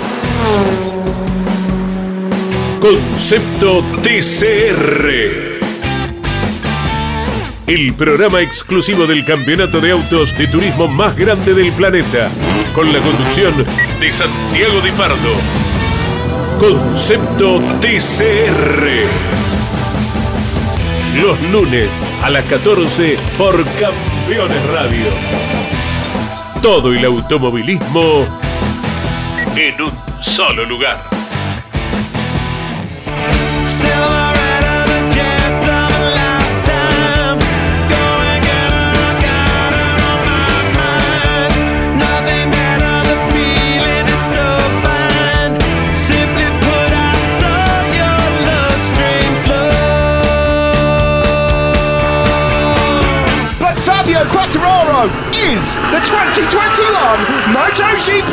Concepto 2.81 3.85
TCR. 4.03 5.61
El 7.67 7.93
programa 7.93 8.41
exclusivo 8.41 9.07
del 9.07 9.27
campeonato 9.27 9.81
de 9.83 9.91
autos 9.91 10.35
de 10.39 10.47
turismo 10.47 10.89
más 10.89 11.15
grande 11.15 11.53
del 11.53 11.75
planeta, 11.75 12.31
con 12.75 12.91
la 12.91 13.01
conducción 13.01 13.53
de 14.01 14.13
Santiago 14.13 14.81
Di 14.81 14.93
Pardo. 14.93 15.35
Concepto 16.59 17.61
TCR. 17.81 18.87
Los 21.21 21.43
lunes 21.53 22.01
a 22.23 22.31
las 22.31 22.47
14 22.47 23.17
por 23.37 23.63
Campeones 23.63 24.16
Radio. 24.29 25.07
Todo 26.61 26.93
el 26.93 27.05
automovilismo 27.05 28.27
en 29.55 29.81
un 29.81 29.93
solo 30.21 30.65
lugar. 30.65 30.99
Fabio 54.17 54.33
Quattararo 54.33 55.05
is 55.33 55.77
the 55.93 56.01
2021 56.01 57.53
MotoGP 57.53 58.33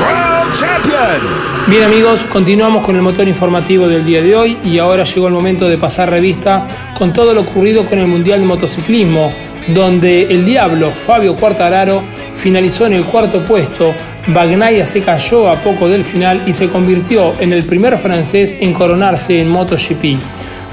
World 0.00 0.54
Champion. 0.54 1.20
Bien 1.66 1.82
amigos, 1.84 2.22
continuamos 2.30 2.86
con 2.86 2.96
el 2.96 3.02
motor 3.02 3.28
informativo 3.28 3.86
del 3.86 4.02
día 4.02 4.22
de 4.22 4.34
hoy 4.34 4.56
y 4.64 4.78
ahora 4.78 5.04
llegó 5.04 5.28
el 5.28 5.34
momento 5.34 5.68
de 5.68 5.76
pasar 5.76 6.08
revista 6.08 6.66
con 6.96 7.12
todo 7.12 7.34
lo 7.34 7.42
ocurrido 7.42 7.84
con 7.84 7.98
el 7.98 8.06
Mundial 8.06 8.40
de 8.40 8.46
Motociclismo, 8.46 9.30
donde 9.68 10.22
el 10.22 10.46
Diablo 10.46 10.90
Fabio 10.90 11.36
Quartararo 11.36 12.02
finalizó 12.36 12.86
en 12.86 12.94
el 12.94 13.04
cuarto 13.04 13.44
puesto, 13.44 13.92
Bagnaia 14.28 14.86
se 14.86 15.02
cayó 15.02 15.50
a 15.50 15.56
poco 15.56 15.86
del 15.86 16.06
final 16.06 16.44
y 16.46 16.54
se 16.54 16.70
convirtió 16.70 17.34
en 17.40 17.52
el 17.52 17.64
primer 17.64 17.98
francés 17.98 18.56
en 18.58 18.72
coronarse 18.72 19.38
en 19.38 19.50
MotoGP. 19.50 20.18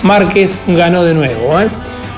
Márquez 0.03 0.57
ganó 0.67 1.03
de 1.03 1.13
nuevo. 1.13 1.59
¿eh? 1.59 1.67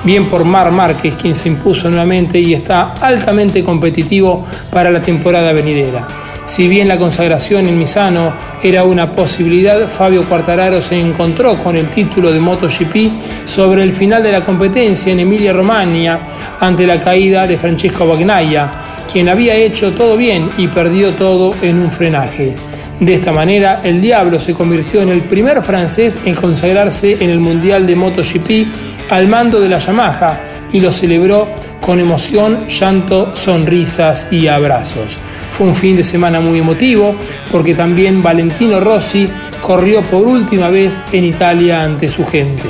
Bien 0.03 0.29
por 0.29 0.45
Mar 0.45 0.71
Márquez, 0.71 1.15
quien 1.15 1.35
se 1.35 1.49
impuso 1.49 1.89
nuevamente 1.89 2.39
y 2.39 2.53
está 2.53 2.93
altamente 2.93 3.63
competitivo 3.63 4.45
para 4.71 4.89
la 4.89 5.01
temporada 5.01 5.51
venidera. 5.51 6.07
Si 6.45 6.67
bien 6.67 6.88
la 6.88 6.97
consagración 6.97 7.67
en 7.67 7.77
Misano 7.77 8.33
era 8.63 8.83
una 8.83 9.12
posibilidad, 9.12 9.88
Fabio 9.88 10.23
Quartararo 10.23 10.81
se 10.81 10.97
encontró 10.97 11.62
con 11.62 11.77
el 11.77 11.89
título 11.89 12.31
de 12.31 12.39
MotoGP 12.39 13.45
sobre 13.45 13.83
el 13.83 13.93
final 13.93 14.23
de 14.23 14.31
la 14.31 14.41
competencia 14.41 15.12
en 15.12 15.19
Emilia 15.19 15.53
Romagna 15.53 16.21
ante 16.59 16.88
la 16.88 16.99
caída 16.99 17.45
de 17.45 17.57
Francesco 17.57 18.07
Bagnaia, 18.07 18.71
quien 19.12 19.29
había 19.29 19.53
hecho 19.53 19.93
todo 19.93 20.17
bien 20.17 20.49
y 20.57 20.67
perdió 20.67 21.12
todo 21.12 21.53
en 21.62 21.77
un 21.77 21.91
frenaje. 21.91 22.55
De 22.99 23.13
esta 23.13 23.31
manera, 23.31 23.79
el 23.83 24.01
Diablo 24.01 24.39
se 24.39 24.53
convirtió 24.53 25.01
en 25.01 25.09
el 25.09 25.21
primer 25.21 25.62
francés 25.62 26.19
en 26.25 26.35
consagrarse 26.35 27.17
en 27.23 27.29
el 27.29 27.39
Mundial 27.39 27.88
de 27.88 27.95
MotoGP 27.95 28.67
al 29.09 29.27
mando 29.27 29.62
de 29.62 29.69
la 29.69 29.79
Yamaha 29.79 30.39
y 30.73 30.81
lo 30.81 30.91
celebró 30.91 31.47
con 31.79 32.01
emoción, 32.01 32.67
llanto, 32.67 33.33
sonrisas 33.35 34.27
y 34.31 34.47
abrazos. 34.47 35.17
Fue 35.51 35.65
un 35.67 35.75
fin 35.75 35.95
de 35.95 36.03
semana 36.03 36.41
muy 36.41 36.59
emotivo 36.59 37.17
porque 37.49 37.73
también 37.73 38.21
Valentino 38.21 38.81
Rossi 38.81 39.29
corrió 39.62 40.01
por 40.01 40.27
última 40.27 40.69
vez 40.69 40.99
en 41.13 41.23
Italia 41.23 41.83
ante 41.83 42.09
su 42.09 42.25
gente. 42.25 42.67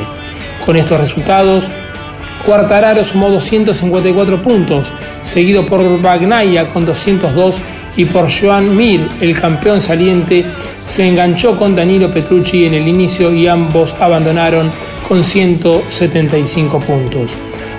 Con 0.63 0.77
estos 0.77 1.01
resultados, 1.01 1.67
Quartararo 2.45 3.03
sumó 3.03 3.29
254 3.31 4.41
puntos, 4.41 4.93
seguido 5.21 5.65
por 5.65 6.01
Bagnaia 6.01 6.69
con 6.69 6.85
202 6.85 7.61
y 7.97 8.05
por 8.05 8.29
Joan 8.31 8.75
Mir, 8.75 9.07
el 9.21 9.39
campeón 9.39 9.81
saliente, 9.81 10.45
se 10.85 11.07
enganchó 11.07 11.57
con 11.57 11.75
Danilo 11.75 12.11
Petrucci 12.11 12.65
en 12.65 12.73
el 12.73 12.87
inicio 12.87 13.33
y 13.33 13.47
ambos 13.47 13.95
abandonaron 13.99 14.71
con 15.07 15.23
175 15.23 16.79
puntos. 16.79 17.31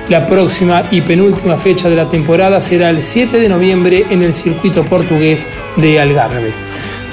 La 0.09 0.27
próxima 0.27 0.85
y 0.91 1.01
penúltima 1.03 1.57
fecha 1.57 1.89
de 1.89 1.95
la 1.95 2.09
temporada 2.09 2.61
será 2.61 2.91
el 2.91 3.03
7 3.03 3.39
de 3.39 3.49
noviembre 3.49 4.07
en 4.11 4.23
el 4.25 4.35
circuito 4.35 4.85
portugués 4.85 5.47
de 5.77 6.01
Algarve. 6.01 6.53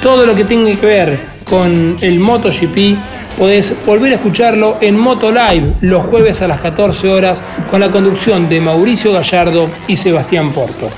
Todo 0.01 0.25
lo 0.25 0.33
que 0.33 0.45
tenga 0.45 0.75
que 0.75 0.85
ver 0.85 1.19
con 1.47 1.95
el 2.01 2.19
MotoGP 2.19 2.97
podés 3.37 3.75
volver 3.85 4.13
a 4.13 4.15
escucharlo 4.15 4.77
en 4.81 4.97
Moto 4.97 5.31
Live 5.31 5.75
los 5.81 6.03
jueves 6.05 6.41
a 6.41 6.47
las 6.47 6.59
14 6.59 7.07
horas 7.07 7.43
con 7.69 7.79
la 7.79 7.91
conducción 7.91 8.49
de 8.49 8.61
Mauricio 8.61 9.13
Gallardo 9.13 9.69
y 9.87 9.95
Sebastián 9.95 10.51
Porto. 10.51 10.89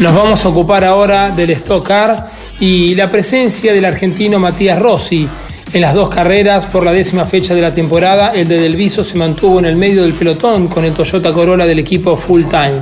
Nos 0.00 0.14
vamos 0.14 0.42
a 0.46 0.48
ocupar 0.48 0.82
ahora 0.82 1.30
del 1.30 1.50
Stock 1.50 1.86
Car 1.86 2.30
y 2.58 2.94
la 2.94 3.10
presencia 3.10 3.74
del 3.74 3.84
argentino 3.84 4.38
Matías 4.38 4.78
Rossi. 4.78 5.28
En 5.74 5.80
las 5.82 5.92
dos 5.92 6.08
carreras 6.08 6.64
por 6.64 6.86
la 6.86 6.92
décima 6.94 7.26
fecha 7.26 7.54
de 7.54 7.60
la 7.60 7.74
temporada, 7.74 8.30
el 8.30 8.48
de 8.48 8.58
Delviso 8.58 9.04
se 9.04 9.18
mantuvo 9.18 9.58
en 9.58 9.66
el 9.66 9.76
medio 9.76 10.00
del 10.00 10.14
pelotón 10.14 10.68
con 10.68 10.86
el 10.86 10.94
Toyota 10.94 11.34
Corolla 11.34 11.66
del 11.66 11.80
equipo 11.80 12.16
Full 12.16 12.44
Time. 12.44 12.80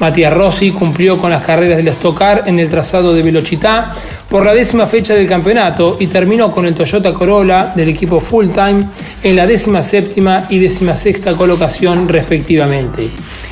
Matías 0.00 0.34
Rossi 0.34 0.72
cumplió 0.72 1.16
con 1.16 1.30
las 1.30 1.44
carreras 1.44 1.76
del 1.76 1.88
Stock 1.88 2.18
Car 2.18 2.42
en 2.46 2.58
el 2.58 2.68
trazado 2.68 3.14
de 3.14 3.22
Velocità 3.22 3.94
por 4.28 4.44
la 4.44 4.52
décima 4.52 4.86
fecha 4.86 5.14
del 5.14 5.28
campeonato 5.28 5.96
y 6.00 6.08
terminó 6.08 6.50
con 6.50 6.66
el 6.66 6.74
Toyota 6.74 7.14
Corolla 7.14 7.72
del 7.76 7.90
equipo 7.90 8.18
Full 8.18 8.48
Time 8.48 8.88
en 9.22 9.36
la 9.36 9.46
décima 9.46 9.84
séptima 9.84 10.46
y 10.50 10.58
décima 10.58 10.96
sexta 10.96 11.36
colocación 11.36 12.08
respectivamente. 12.08 13.10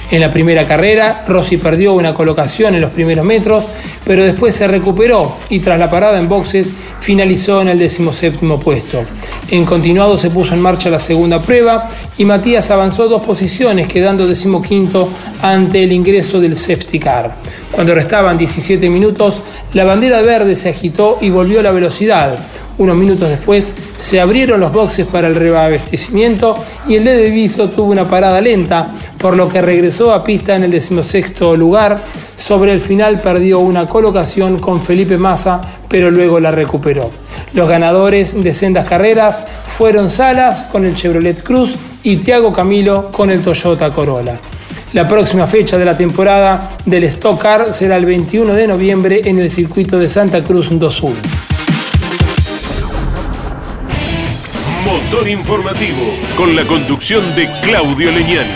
En 0.08 0.20
la 0.20 0.30
primera 0.30 0.68
carrera, 0.68 1.24
Rossi 1.26 1.56
perdió 1.56 1.92
una 1.94 2.14
colocación 2.14 2.76
en 2.76 2.80
los 2.80 2.92
primeros 2.92 3.26
metros, 3.26 3.66
pero 4.04 4.22
después 4.22 4.54
se 4.54 4.68
recuperó 4.68 5.36
y 5.50 5.58
tras 5.58 5.80
la 5.80 5.90
parada 5.90 6.20
en 6.20 6.28
boxes 6.28 6.72
finalizó 7.00 7.60
en 7.60 7.68
el 7.68 7.78
decimoséptimo 7.78 8.60
puesto. 8.60 9.04
En 9.50 9.64
continuado 9.64 10.16
se 10.16 10.30
puso 10.30 10.54
en 10.54 10.60
marcha 10.60 10.90
la 10.90 11.00
segunda 11.00 11.42
prueba 11.42 11.90
y 12.16 12.24
Matías 12.24 12.70
avanzó 12.70 13.08
dos 13.08 13.22
posiciones, 13.22 13.88
quedando 13.88 14.28
decimoquinto 14.28 15.08
ante 15.42 15.82
el 15.82 15.90
ingreso 15.90 16.40
del 16.40 16.54
safety 16.54 17.00
car. 17.00 17.34
Cuando 17.72 17.92
restaban 17.92 18.38
17 18.38 18.88
minutos, 18.88 19.42
la 19.74 19.84
bandera 19.84 20.22
verde 20.22 20.54
se 20.54 20.68
agitó 20.68 21.18
y 21.20 21.30
volvió 21.30 21.60
a 21.60 21.62
la 21.64 21.72
velocidad. 21.72 22.38
Unos 22.78 22.96
minutos 22.96 23.30
después 23.30 23.72
se 23.96 24.20
abrieron 24.20 24.60
los 24.60 24.70
boxes 24.70 25.06
para 25.06 25.28
el 25.28 25.34
reabastecimiento 25.34 26.56
y 26.86 26.96
el 26.96 27.04
de 27.04 27.30
Viso 27.30 27.70
tuvo 27.70 27.90
una 27.90 28.04
parada 28.04 28.38
lenta, 28.40 28.92
por 29.16 29.34
lo 29.34 29.48
que 29.48 29.62
regresó 29.62 30.12
a 30.12 30.22
pista 30.22 30.56
en 30.56 30.64
el 30.64 30.70
decimosexto 30.70 31.56
lugar. 31.56 32.02
Sobre 32.36 32.72
el 32.72 32.80
final 32.80 33.18
perdió 33.20 33.60
una 33.60 33.86
colocación 33.86 34.58
con 34.58 34.82
Felipe 34.82 35.16
Massa, 35.16 35.60
pero 35.88 36.10
luego 36.10 36.38
la 36.38 36.50
recuperó. 36.50 37.10
Los 37.54 37.66
ganadores 37.66 38.42
de 38.42 38.52
sendas 38.52 38.86
carreras 38.86 39.44
fueron 39.78 40.10
Salas 40.10 40.64
con 40.70 40.84
el 40.84 40.94
Chevrolet 40.94 41.42
Cruz 41.42 41.76
y 42.02 42.18
Thiago 42.18 42.52
Camilo 42.52 43.10
con 43.10 43.30
el 43.30 43.40
Toyota 43.40 43.90
Corolla. 43.90 44.36
La 44.92 45.08
próxima 45.08 45.46
fecha 45.46 45.78
de 45.78 45.84
la 45.86 45.96
temporada 45.96 46.72
del 46.84 47.04
Stock 47.04 47.40
Car 47.40 47.72
será 47.72 47.96
el 47.96 48.04
21 48.04 48.52
de 48.52 48.66
noviembre 48.66 49.22
en 49.24 49.38
el 49.38 49.50
circuito 49.50 49.98
de 49.98 50.10
Santa 50.10 50.42
Cruz 50.42 50.68
do 50.78 50.90
Sul. 50.90 51.14
Motor 55.10 55.28
informativo 55.28 56.02
con 56.36 56.56
la 56.56 56.64
conducción 56.64 57.22
de 57.36 57.48
Claudio 57.62 58.10
Leñán. 58.10 58.46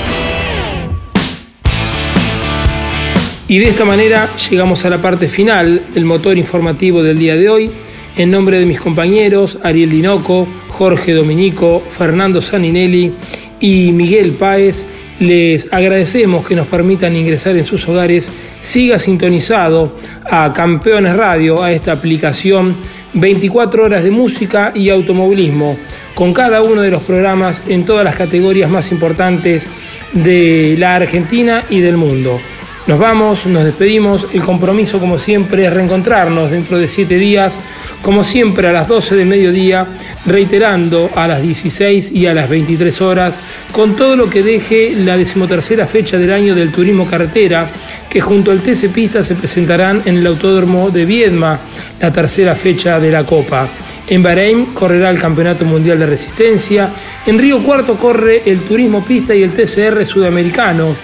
Y 3.46 3.58
de 3.58 3.68
esta 3.68 3.84
manera 3.84 4.28
llegamos 4.50 4.84
a 4.84 4.90
la 4.90 5.00
parte 5.00 5.28
final 5.28 5.80
del 5.94 6.04
motor 6.04 6.36
informativo 6.36 7.04
del 7.04 7.18
día 7.18 7.36
de 7.36 7.48
hoy. 7.48 7.70
En 8.16 8.32
nombre 8.32 8.58
de 8.58 8.66
mis 8.66 8.80
compañeros 8.80 9.58
Ariel 9.62 9.90
Dinoco, 9.90 10.48
Jorge 10.70 11.12
Dominico, 11.12 11.80
Fernando 11.88 12.42
Saninelli 12.42 13.12
y 13.60 13.92
Miguel 13.92 14.32
Páez, 14.32 14.86
les 15.20 15.72
agradecemos 15.72 16.44
que 16.44 16.56
nos 16.56 16.66
permitan 16.66 17.14
ingresar 17.14 17.56
en 17.56 17.64
sus 17.64 17.88
hogares. 17.88 18.32
Siga 18.60 18.98
sintonizado 18.98 19.92
a 20.28 20.52
Campeones 20.52 21.16
Radio, 21.16 21.62
a 21.62 21.70
esta 21.70 21.92
aplicación 21.92 22.74
24 23.14 23.84
horas 23.84 24.04
de 24.04 24.10
música 24.10 24.72
y 24.74 24.88
automovilismo, 24.88 25.76
con 26.20 26.34
cada 26.34 26.60
uno 26.60 26.82
de 26.82 26.90
los 26.90 27.04
programas 27.04 27.62
en 27.66 27.86
todas 27.86 28.04
las 28.04 28.14
categorías 28.14 28.68
más 28.68 28.92
importantes 28.92 29.66
de 30.12 30.76
la 30.78 30.96
Argentina 30.96 31.64
y 31.70 31.80
del 31.80 31.96
mundo. 31.96 32.38
Nos 32.86 32.98
vamos, 32.98 33.46
nos 33.46 33.64
despedimos. 33.64 34.26
El 34.34 34.42
compromiso, 34.42 35.00
como 35.00 35.16
siempre, 35.16 35.64
es 35.64 35.72
reencontrarnos 35.72 36.50
dentro 36.50 36.76
de 36.76 36.88
siete 36.88 37.14
días, 37.14 37.58
como 38.02 38.22
siempre, 38.22 38.68
a 38.68 38.72
las 38.72 38.86
12 38.86 39.16
del 39.16 39.28
mediodía, 39.28 39.86
reiterando 40.26 41.08
a 41.14 41.26
las 41.26 41.40
16 41.40 42.12
y 42.12 42.26
a 42.26 42.34
las 42.34 42.50
23 42.50 43.00
horas, 43.00 43.40
con 43.72 43.96
todo 43.96 44.14
lo 44.14 44.28
que 44.28 44.42
deje 44.42 44.92
la 44.96 45.16
decimotercera 45.16 45.86
fecha 45.86 46.18
del 46.18 46.32
año 46.32 46.54
del 46.54 46.70
turismo 46.70 47.06
carretera, 47.06 47.70
que 48.10 48.20
junto 48.20 48.50
al 48.50 48.60
TC 48.60 48.90
Pista 48.92 49.22
se 49.22 49.36
presentarán 49.36 50.02
en 50.04 50.18
el 50.18 50.26
Autódromo 50.26 50.90
de 50.90 51.06
Viedma, 51.06 51.58
la 51.98 52.12
tercera 52.12 52.54
fecha 52.54 53.00
de 53.00 53.10
la 53.10 53.24
Copa. 53.24 53.70
En 54.10 54.24
Bahrein 54.24 54.66
correrá 54.74 55.08
el 55.08 55.20
Campeonato 55.20 55.64
Mundial 55.64 56.00
de 56.00 56.06
Resistencia. 56.06 56.90
En 57.26 57.38
Río 57.38 57.62
Cuarto 57.62 57.96
corre 57.96 58.42
el 58.44 58.62
Turismo 58.62 59.04
Pista 59.04 59.36
y 59.36 59.44
el 59.44 59.52
TCR 59.52 60.04
Sudamericano. 60.04 60.96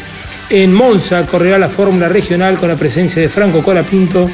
En 0.51 0.73
Monza 0.73 1.25
correrá 1.25 1.57
la 1.57 1.69
Fórmula 1.69 2.09
Regional 2.09 2.57
con 2.57 2.69
la 2.69 2.75
presencia 2.75 3.23
de 3.23 3.29
Franco 3.29 3.63
Colapinto. 3.63 4.29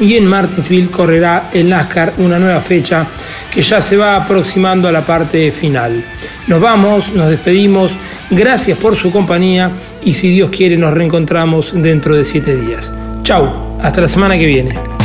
Y 0.00 0.16
en 0.16 0.24
Martinsville 0.24 0.90
correrá 0.90 1.50
el 1.52 1.68
NASCAR, 1.68 2.14
una 2.16 2.38
nueva 2.38 2.62
fecha 2.62 3.06
que 3.52 3.60
ya 3.60 3.82
se 3.82 3.98
va 3.98 4.16
aproximando 4.16 4.88
a 4.88 4.92
la 4.92 5.04
parte 5.04 5.52
final. 5.52 6.02
Nos 6.46 6.58
vamos, 6.58 7.12
nos 7.12 7.28
despedimos. 7.28 7.92
Gracias 8.30 8.78
por 8.78 8.96
su 8.96 9.12
compañía 9.12 9.70
y 10.02 10.14
si 10.14 10.30
Dios 10.30 10.48
quiere 10.48 10.78
nos 10.78 10.94
reencontramos 10.94 11.74
dentro 11.74 12.16
de 12.16 12.24
siete 12.24 12.56
días. 12.56 12.94
Chau, 13.24 13.76
hasta 13.82 14.00
la 14.00 14.08
semana 14.08 14.38
que 14.38 14.46
viene. 14.46 14.99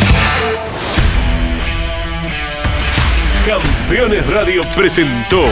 Campeones 3.88 4.26
Radio 4.26 4.62
presentó 4.76 5.44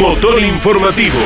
Motor 0.00 0.42
Informativo. 0.42 1.20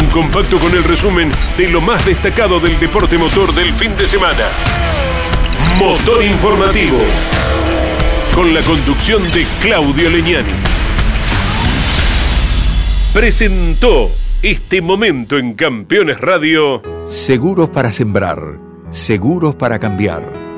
Un 0.00 0.06
compacto 0.10 0.60
con 0.60 0.72
el 0.76 0.84
resumen 0.84 1.28
de 1.58 1.68
lo 1.70 1.80
más 1.80 2.06
destacado 2.06 2.60
del 2.60 2.78
deporte 2.78 3.18
motor 3.18 3.52
del 3.52 3.72
fin 3.72 3.96
de 3.96 4.06
semana. 4.06 4.44
Motor 5.76 6.22
Informativo. 6.22 6.98
Con 8.32 8.54
la 8.54 8.60
conducción 8.60 9.24
de 9.32 9.44
Claudio 9.60 10.08
Leñani. 10.08 10.52
Presentó 13.12 14.12
este 14.40 14.80
momento 14.80 15.36
en 15.36 15.54
Campeones 15.54 16.20
Radio. 16.20 16.80
Seguros 17.08 17.70
para 17.70 17.90
sembrar, 17.90 18.38
seguros 18.90 19.56
para 19.56 19.80
cambiar. 19.80 20.45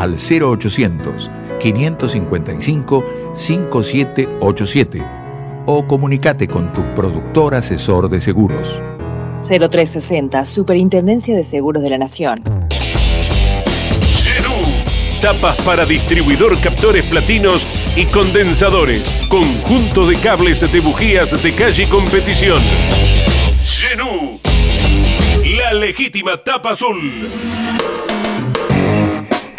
al 0.00 0.16
0800 0.16 1.30
555 1.60 3.04
5787 3.34 5.06
o 5.66 5.86
comunícate 5.86 6.48
con 6.48 6.72
tu 6.72 6.82
productor 6.94 7.54
asesor 7.54 8.08
de 8.08 8.18
seguros. 8.18 8.80
0360, 9.38 10.44
Superintendencia 10.46 11.36
de 11.36 11.42
Seguros 11.42 11.82
de 11.82 11.90
la 11.90 11.98
Nación. 11.98 12.42
Tapas 15.20 15.60
para 15.66 15.84
distribuidor 15.84 16.58
captores 16.62 17.04
platinos 17.04 17.66
y 17.94 18.06
condensadores. 18.06 19.26
Conjunto 19.28 20.06
de 20.06 20.16
cables 20.16 20.60
de 20.60 20.80
bujías 20.80 21.42
de 21.42 21.54
calle 21.54 21.82
y 21.82 21.86
competición. 21.86 22.62
Genú. 23.62 24.40
La 25.58 25.74
legítima 25.74 26.42
tapa 26.42 26.70
azul. 26.70 26.98